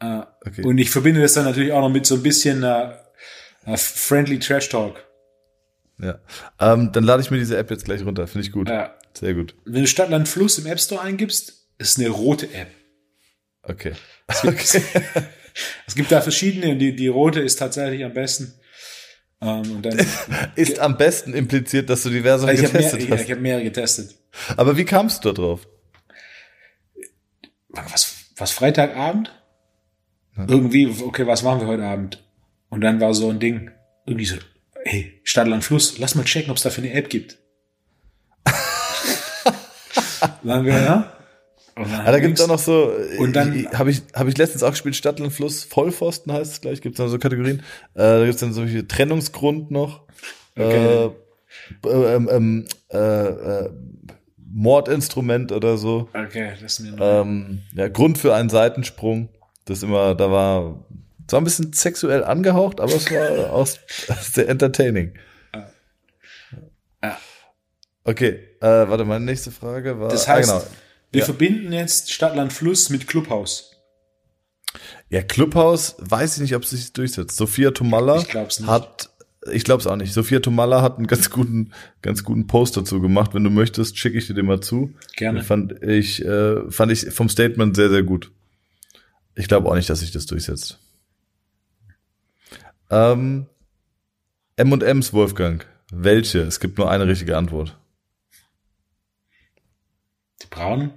[0.00, 0.62] Äh, Okay.
[0.62, 2.92] Und ich verbinde das dann natürlich auch noch mit so ein bisschen äh,
[3.66, 5.04] äh, friendly Trash Talk.
[6.00, 6.18] Ja.
[6.58, 8.26] Ähm, dann lade ich mir diese App jetzt gleich runter.
[8.26, 8.68] Finde ich gut.
[8.68, 8.94] Ja.
[9.12, 9.54] Sehr gut.
[9.66, 12.68] Wenn du Stadtland Fluss im App Store eingibst, ist eine rote App.
[13.62, 13.92] Okay.
[14.26, 18.54] Es gibt da verschiedene und die, die rote ist tatsächlich am besten.
[19.42, 19.98] Ähm, und dann,
[20.54, 23.22] Ist am besten impliziert, dass du diverse ich habe mehr, getestet ich, hast.
[23.22, 24.14] ich hab mehrere getestet.
[24.56, 25.66] Aber wie kamst du da drauf?
[27.68, 29.32] Was, was Freitagabend?
[30.36, 32.22] Irgendwie, okay, was machen wir heute Abend?
[32.68, 33.70] Und dann war so ein Ding,
[34.06, 34.36] irgendwie so,
[34.84, 37.38] hey, Stadtland Fluss, lass mal checken, ob es dafür eine App gibt.
[40.44, 41.19] Haben wir, ja,
[41.76, 44.62] Und dann Ah, da gibt's auch noch so, Und dann- habe ich, hab ich letztens
[44.62, 47.60] auch gespielt, Stadtland Fluss, Vollpfosten heißt es gleich, gibt's da so Kategorien.
[47.94, 50.02] Äh, da gibt's dann solche Trennungsgrund noch.
[50.56, 51.10] Okay.
[51.84, 53.70] Äh, äh, ähm, ähm, äh, äh,
[54.52, 56.08] Mordinstrument oder so.
[56.12, 57.22] Okay, das ist mir noch.
[57.22, 59.28] Ähm, ja, Grund für einen Seitensprung.
[59.64, 60.84] Das ist immer, da war,
[61.26, 63.68] es war ein bisschen sexuell angehaucht, aber es war auch
[64.20, 65.14] sehr entertaining.
[67.02, 67.16] Ja.
[68.04, 70.08] Okay, äh, warte, meine nächste Frage war.
[70.08, 70.70] Das heißt, ah, genau.
[71.12, 71.24] Wir ja.
[71.24, 73.70] verbinden jetzt Stadtland Fluss mit Clubhaus.
[75.08, 77.36] Ja, Clubhaus, weiß ich nicht, ob es sich durchsetzt.
[77.36, 78.68] Sophia Tomalla Ich glaub's nicht.
[78.68, 79.10] hat,
[79.50, 80.12] ich glaub's auch nicht.
[80.12, 83.34] Sophia Tomalla hat einen ganz guten, ganz guten Post dazu gemacht.
[83.34, 84.94] Wenn du möchtest, schicke ich dir den mal zu.
[85.16, 85.40] Gerne.
[85.40, 88.30] Den Fand ich, äh, fand ich vom Statement sehr, sehr gut.
[89.34, 90.78] Ich glaube auch nicht, dass sich das durchsetzt.
[92.90, 93.46] Ähm,
[94.56, 95.66] M&M's Wolfgang.
[95.90, 96.40] Welche?
[96.42, 97.76] Es gibt nur eine richtige Antwort.
[100.42, 100.92] Die Braunen?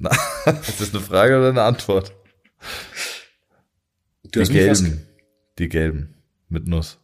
[0.68, 2.12] Ist das eine Frage oder eine Antwort?
[4.24, 5.06] Du Die hast mich was- gelben.
[5.58, 6.14] Die gelben.
[6.48, 6.98] Mit Nuss.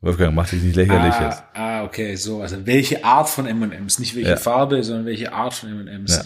[0.00, 1.42] Wolfgang, mach dich nicht lächerlich jetzt.
[1.52, 2.40] Ah, ah, okay, so.
[2.40, 3.98] Also welche Art von M&M's?
[3.98, 4.36] Nicht welche Ja.
[4.36, 6.16] Farbe, sondern welche Art von M&M's.
[6.16, 6.24] Ja.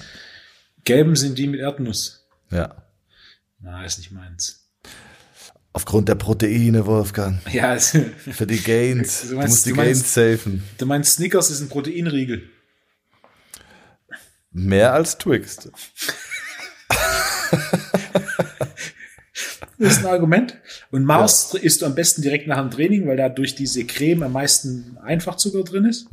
[0.85, 2.25] Gelben sind die mit Erdnuss.
[2.51, 2.85] Ja.
[3.61, 4.69] Na, ist nicht meins.
[5.73, 7.39] Aufgrund der Proteine, Wolfgang.
[7.53, 9.23] Ja, es, Für die Gains.
[9.23, 10.63] Du Du, meinst- musst die du meinst- Gains safen.
[10.79, 12.49] du meinst Snickers ist ein Proteinriegel.
[14.55, 15.71] Mehr als Twixt.
[19.77, 20.57] Das ist ein Argument.
[20.93, 24.23] Und Mars isst du am besten direkt nach dem Training, weil da durch diese Creme
[24.23, 26.09] am meisten Einfachzucker drin ist.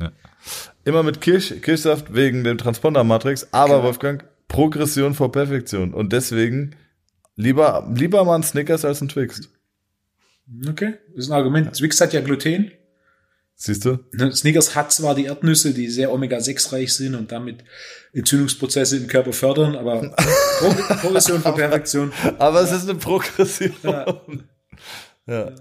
[0.84, 3.84] Immer mit Kirsch, Kirschsaft wegen dem Transponder-Matrix, aber Genau.
[3.84, 5.94] Wolfgang, Progression vor Perfektion.
[5.94, 6.74] Und deswegen
[7.36, 9.48] lieber, lieber mal ein Snickers als ein Twixt.
[10.68, 11.72] Okay, das ist ein Argument.
[11.72, 12.72] Twix hat ja Gluten.
[13.54, 13.98] Siehst du?
[14.12, 17.62] Ne, Snickers hat zwar die Erdnüsse, die sehr Omega-6-reich sind und damit
[18.12, 20.00] Entzündungsprozesse im Körper fördern, aber
[20.58, 22.12] Pro Progression vor Perfektion.
[22.38, 23.72] Aber es ist eine Progression.
[25.26, 25.52] Ja.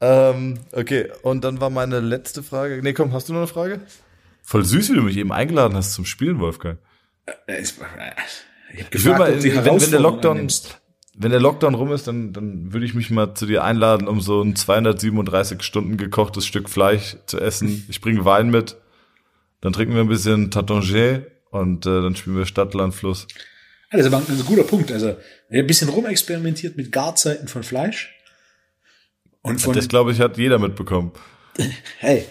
[0.00, 2.80] Ähm, okay, und dann war meine letzte Frage.
[2.82, 3.80] Nee, komm, hast du noch eine Frage?
[4.42, 6.78] Voll süß, wie du mich eben eingeladen hast zum Spielen, Wolfgang.
[7.46, 8.14] Äh, Ich habe
[8.90, 10.80] Ich will mal, ob du die wenn, wenn der Lockdown, annimmst.
[11.16, 14.20] Wenn der Lockdown rum ist, dann, dann würde ich mich mal zu dir einladen, um
[14.20, 17.86] so ein 237 Stunden gekochtes Stück Fleisch zu essen.
[17.88, 18.76] Ich bringe Wein mit,
[19.60, 23.28] dann trinken wir ein bisschen Tatangier und äh, dann spielen wir Stadt, Land, Fluss.
[23.92, 24.90] Ja, das ist ein, guter Punkt.
[24.90, 25.16] Also,
[25.50, 28.12] ein bisschen rumexperimentiert mit Garzeiten von Fleisch.
[29.42, 31.12] Und von, Das glaube ich hat jeder mitbekommen.
[31.98, 32.26] hey,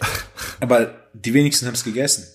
[0.60, 2.28] aber die wenigsten haben es gegessen.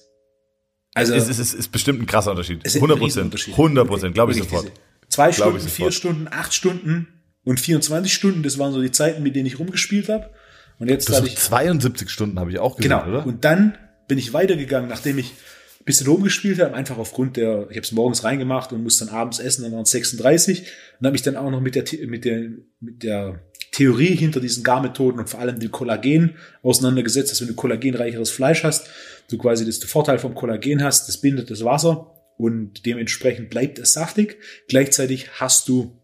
[0.95, 2.61] Also, Es ist, es ist bestimmt ein krasser Unterschied.
[2.63, 3.35] es ist ein 100 Prozent.
[3.35, 3.55] Riesenunterschied.
[3.55, 4.65] 100 Prozent, glaube ich sofort.
[4.65, 5.93] diese Zwei Glaub Stunden, vier.
[5.93, 7.09] Stunden, acht Stunden
[7.45, 10.31] und 24 Stunden, das waren so die Zeiten, mit denen ich rumgespielt habe.
[10.79, 13.07] Und jetzt sind ich, 72 Stunden habe ich auch gesehen, genau.
[13.07, 13.27] oder?
[13.27, 15.33] Und dann bin ich weitergegangen, nachdem ich
[15.81, 19.15] ein bisschen rumgespielt habe, einfach aufgrund der, ich habe es morgens reingemacht und musste dann
[19.15, 20.61] abends essen, dann waren es 36
[21.01, 22.51] und habe mich dann auch noch mit der, mit der,
[22.81, 23.41] mit der
[23.73, 28.63] Theorie hinter diesen Garmethoden und vor allem dem Kollagen auseinandergesetzt, dass wenn du kollagenreicheres Fleisch
[28.65, 28.89] hast,
[29.31, 33.93] du quasi das Vorteil vom Kollagen hast, das bindet das Wasser und dementsprechend bleibt es
[33.93, 34.39] saftig.
[34.69, 36.01] Gleichzeitig hast du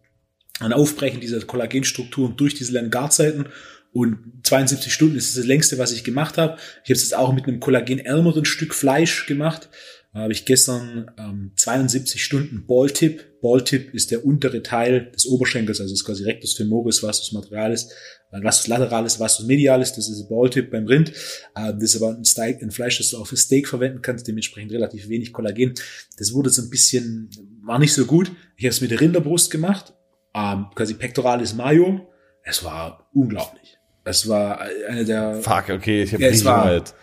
[0.60, 3.46] ein Aufbrechen dieser Kollagenstrukturen durch diese langen Garzeiten.
[3.92, 6.58] Und 72 Stunden ist das längste, was ich gemacht habe.
[6.82, 9.68] Ich habe es jetzt auch mit einem kollagenärmeren Stück Fleisch gemacht.
[10.12, 13.24] Da habe ich gestern ähm, 72 Stunden Balltip.
[13.44, 17.90] Balltip ist der untere Teil des Oberschenkels, also ist quasi Rectus femoris, Vastus materalis,
[18.32, 19.92] äh, Vastus lateralis, Vastus medialis.
[19.92, 21.10] Das ist Balltip beim Rind.
[21.54, 24.26] Äh, das ist aber ein, Steak, ein Fleisch, das du auch für Steak verwenden kannst,
[24.26, 25.74] dementsprechend relativ wenig Kollagen.
[26.18, 27.30] Das wurde so ein bisschen,
[27.62, 28.32] war nicht so gut.
[28.56, 29.92] Ich habe es mit der Rinderbrust gemacht
[30.34, 32.08] ähm, quasi Pectoralis Mayo.
[32.42, 33.78] Es war unglaublich.
[34.04, 36.94] Es war eine der, Fuck, okay, ich habe Ja, es war- jetzt.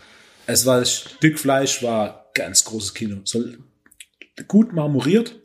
[0.48, 3.22] es war das Stück Fleisch war ganz großes Kino.
[3.24, 3.44] So
[4.48, 5.41] gut marmoriert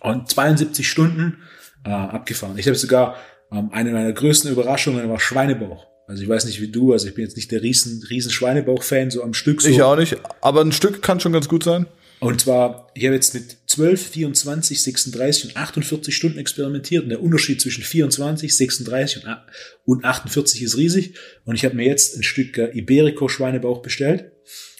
[0.00, 1.38] und 72 Stunden
[1.84, 2.58] äh, abgefahren.
[2.58, 3.16] Ich habe sogar
[3.52, 5.86] ähm, eine meiner größten Überraschungen war Schweinebauch.
[6.06, 9.10] Also ich weiß nicht wie du, also ich bin jetzt nicht der riesen riesen Schweinebauch-Fan
[9.10, 9.60] so am Stück.
[9.60, 9.68] So.
[9.68, 11.86] Ich auch nicht, aber ein Stück kann schon ganz gut sein.
[12.20, 17.04] Und zwar, ich habe jetzt mit 12, 24, 36 und 48 Stunden experimentiert.
[17.04, 19.46] Und der Unterschied zwischen 24, 36 und a-
[19.84, 21.14] und 48 ist riesig.
[21.44, 24.32] Und ich habe mir jetzt ein Stück äh, Iberico-Schweinebauch bestellt.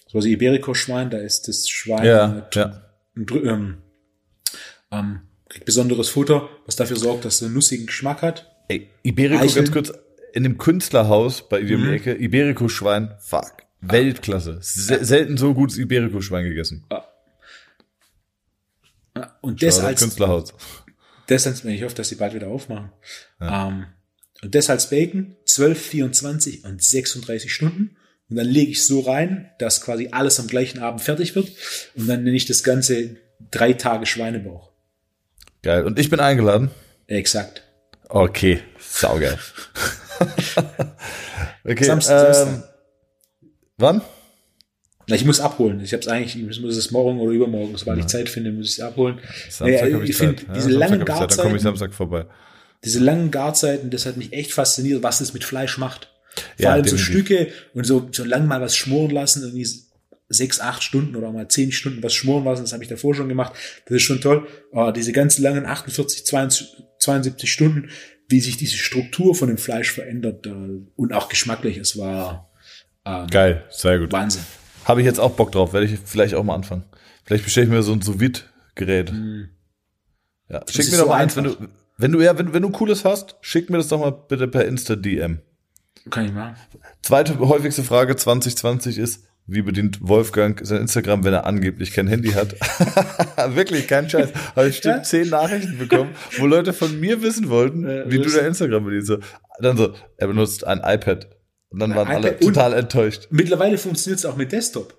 [0.09, 2.83] So, also Iberico-Schwein, da ist das Schwein Ja, ja.
[3.15, 3.77] ein ähm,
[4.91, 8.55] ähm, kriegt besonderes Futter, was dafür sorgt, dass es einen nussigen Geschmack hat.
[8.68, 9.64] Ey, Iberico, Eicheln.
[9.64, 9.93] ganz kurz,
[10.32, 11.93] in dem Künstlerhaus bei dir Mhm.
[11.95, 14.59] Ecke, Iberico-Schwein, fuck, Weltklasse.
[14.61, 16.84] Se selten so gutes Iberico-Schwein gegessen.
[19.41, 20.55] Und das als, Künstlerhaus.
[21.26, 22.93] Das als, ich hoffe, dass sie bald wieder aufmachen.
[23.41, 23.86] Ähm,
[24.43, 27.97] und das als Bacon, 12, 24 und 36 Stunden.
[28.30, 31.51] Und dann lege ich so rein, dass quasi alles am gleichen Abend fertig wird.
[31.97, 33.16] Und dann nenne ich das Ganze
[33.51, 34.68] drei Tage Schweinebauch.
[35.63, 35.85] Geil.
[35.85, 36.71] Und ich bin eingeladen?
[37.07, 37.63] Exakt.
[38.09, 39.39] Okay, saugeil.
[41.65, 42.75] okay, Samstag, ähm, Samstag.
[43.77, 44.01] wann?
[45.07, 45.81] Na, ich muss abholen.
[45.81, 48.67] Ich habe es eigentlich, ich muss es morgen oder übermorgen, sobald ich Zeit finde, muss
[48.71, 49.21] ich es abholen.
[49.49, 50.43] Samstag Naja, ich, ich finde.
[50.47, 52.27] Ja, diese langen Zeit, Dann komme ich Garzeiten, Samstag vorbei.
[52.85, 56.11] diese langen Garzeiten, das hat mich echt fasziniert, was das mit Fleisch macht.
[56.35, 57.27] Vor Ja, allem so definitiv.
[57.27, 59.67] Stücke und so, so lang mal was schmoren lassen, irgendwie
[60.29, 63.29] sechs, acht Stunden oder mal zehn Stunden was schmoren lassen, das habe ich davor schon
[63.29, 63.53] gemacht.
[63.87, 64.47] Das ist schon toll.
[64.72, 67.91] Aber diese ganz langen 48, 72, 72 Stunden,
[68.29, 72.51] wie sich diese Struktur von dem Fleisch verändert äh, und auch geschmacklich, es war
[73.09, 74.12] ähm, Geil, sehr gut.
[74.12, 74.43] Wahnsinn.
[74.85, 76.85] Habe ich jetzt auch Bock drauf, werde ich vielleicht auch mal anfangen.
[77.24, 78.16] Vielleicht bestelle ich mir so ein sous
[78.74, 79.12] gerät
[80.49, 81.57] Ja, schick mir doch so mal eins, wenn du,
[81.97, 84.64] wenn du, ja, wenn, wenn du cooles hast, schick mir das doch mal bitte per
[84.66, 85.41] Insta-DM.
[86.11, 86.57] Kann ich machen.
[87.03, 92.30] Zweite häufigste Frage 2020 ist, wie bedient Wolfgang sein Instagram, wenn er angeblich kein Handy
[92.32, 92.55] hat?
[93.55, 94.28] Wirklich, kein Scheiß.
[94.55, 98.28] Habe ich bestimmt zehn Nachrichten bekommen, wo Leute von mir wissen wollten, Äh, wie du
[98.30, 99.12] dein Instagram bedienst.
[99.61, 101.28] Dann so, er benutzt ein iPad.
[101.70, 103.26] Und dann waren alle iPad und- total enttäuscht.
[103.30, 104.94] Mittlerweile funktioniert es auch mit Desktop.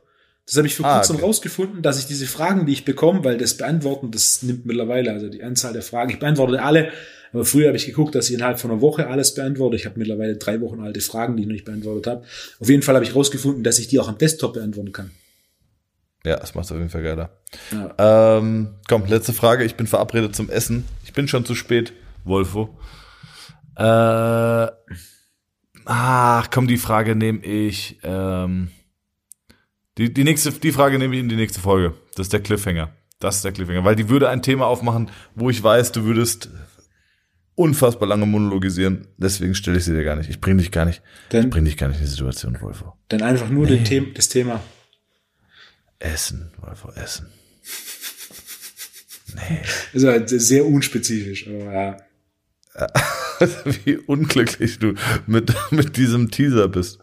[0.46, 1.26] Das habe ich vor Ah, kurzem okay.
[1.26, 5.30] rausgefunden, dass ich diese Fragen, die ich bekomme, weil das Beantworten, das nimmt mittlerweile, also
[5.30, 6.92] die Anzahl der Fragen, ich beantworte alle,
[7.32, 9.76] aber früher habe ich geguckt, dass ich innerhalb von einer Woche alles beantworte.
[9.76, 12.26] Ich habe mittlerweile drei Wochen alte Fragen, die ich noch nicht beantwortet habe.
[12.60, 15.12] Auf jeden Fall habe ich rausgefunden, dass ich die auch am Desktop beantworten kann.
[16.26, 17.30] Ja, das macht auf jeden Fall geiler.
[17.72, 18.38] Ja.
[18.38, 19.64] Ähm, komm, letzte Frage.
[19.64, 20.86] Ich bin verabredet zum Essen.
[21.06, 21.94] Ich bin schon zu spät,
[22.26, 22.78] Wolfo.
[23.78, 24.68] Äh,
[25.86, 28.00] ach, komm, die Frage nehme ich.
[28.04, 28.72] Ähm,
[29.98, 31.94] die, die, nächste, die Frage nehme ich in die nächste Folge.
[32.16, 32.92] Das ist der Cliffhanger.
[33.20, 33.86] Das ist der Cliffhanger.
[33.86, 36.50] Weil die würde ein Thema aufmachen, wo ich weiß, du würdest
[37.60, 39.08] unfassbar lange monologisieren.
[39.18, 40.30] Deswegen stelle ich sie dir gar nicht.
[40.30, 41.02] Ich bringe dich gar nicht.
[41.24, 42.94] Ich Dann, bringe dich gar nicht in die Situation, Wolfo.
[43.10, 44.62] dann einfach nur den Them das Thema.
[46.00, 47.28] Essen, Wolfo, Essen.
[49.94, 51.98] Das ist halt sehr unspezifisch, aber ja.
[53.86, 54.96] wie unglücklich du
[55.28, 57.00] mit, mit diesem Teaser bist.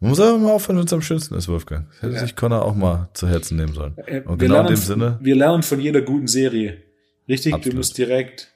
[0.00, 1.88] Man muss aber mal aufhören, wenn es am schönsten ist, Wolfgang.
[1.90, 2.20] Das hätte Ja.
[2.20, 3.94] sich Connor auch mal zu Herzen nehmen sollen.
[4.06, 6.82] Äh, Und wir genau in lernen- dem Sinne, Wir lernen von jeder guten Serie.
[7.28, 7.54] Richtig?
[7.54, 7.72] Absolut.
[7.72, 8.52] Du musst direkt.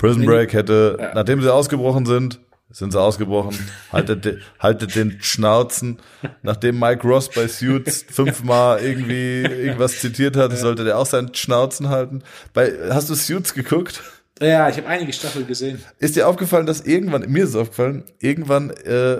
[0.00, 1.14] Prison Break hätte, Ja.
[1.14, 2.40] nachdem sie ausgebrochen sind,
[2.70, 3.56] sind sie ausgebrochen,
[3.92, 5.98] haltet, haltet den Schnauzen.
[6.42, 11.88] Nachdem Mike Ross bei Suits fünfmal irgendwie irgendwas zitiert hat, sollte der auch seinen Schnauzen
[11.88, 12.22] halten.
[12.54, 14.02] Bei, hast du Suits geguckt?
[14.40, 15.80] Ja, ich habe einige Staffeln gesehen.
[15.98, 19.18] Ist dir aufgefallen, dass irgendwann, mir ist aufgefallen, irgendwann, äh,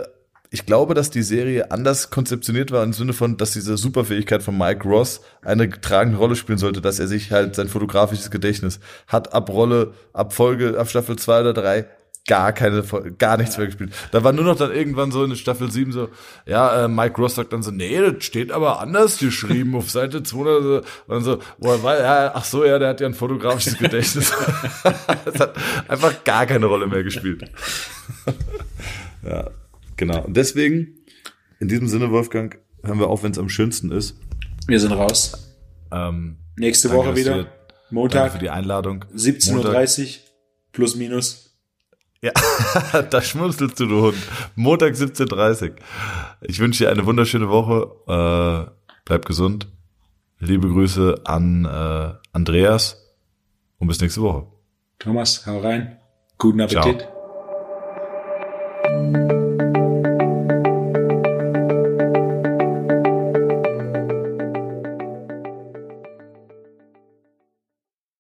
[0.51, 4.59] ich glaube, dass die Serie anders konzeptioniert war im Sinne von, dass diese Superfähigkeit von
[4.59, 9.33] Mike Ross eine tragende Rolle spielen sollte, dass er sich halt sein fotografisches Gedächtnis hat
[9.33, 11.87] ab Rolle, ab Folge, ab Staffel zwei oder drei
[12.27, 12.85] gar keine,
[13.19, 13.93] gar nichts mehr gespielt.
[14.13, 16.09] Da war nur noch dann irgendwann so in Staffel 7 so,
[16.47, 20.23] ja, äh, Mike Ross sagt dann so, nee, das steht aber anders geschrieben auf Seite
[20.23, 20.77] 200 oder so.
[20.77, 24.33] Und dann so, woher war, ja, ach so, ja, der hat ja ein fotografisches Gedächtnis.
[25.25, 25.55] das hat
[25.89, 27.51] einfach gar keine Rolle mehr gespielt.
[29.25, 29.51] ja,
[30.01, 30.25] genau.
[30.25, 30.97] Und deswegen,
[31.61, 34.19] in diesem Sinne, Wolfgang, hören wir auf, wenn es am schönsten ist.
[34.67, 35.57] Wir sind raus.
[35.93, 37.37] Ähm, Nächste danke, Woche wieder.
[37.37, 37.53] Danke
[37.91, 39.05] Montag, für die Einladung.
[39.15, 40.09] 17.30 Uhr.
[40.73, 41.57] Plus, minus.
[42.23, 42.33] Ja,
[43.11, 44.17] da schmunzelst du, du Hund.
[44.55, 45.73] Montag 17.30
[46.43, 48.67] Ich wünsche dir eine wunderschöne Woche.
[48.69, 48.71] Äh,
[49.05, 49.69] bleib gesund.
[50.39, 53.05] Liebe Grüße an äh, Andreas
[53.79, 54.47] und bis nächste Woche.
[54.99, 55.99] Thomas, hau rein.
[56.39, 56.83] Guten Ciao.
[56.83, 57.09] Appetit.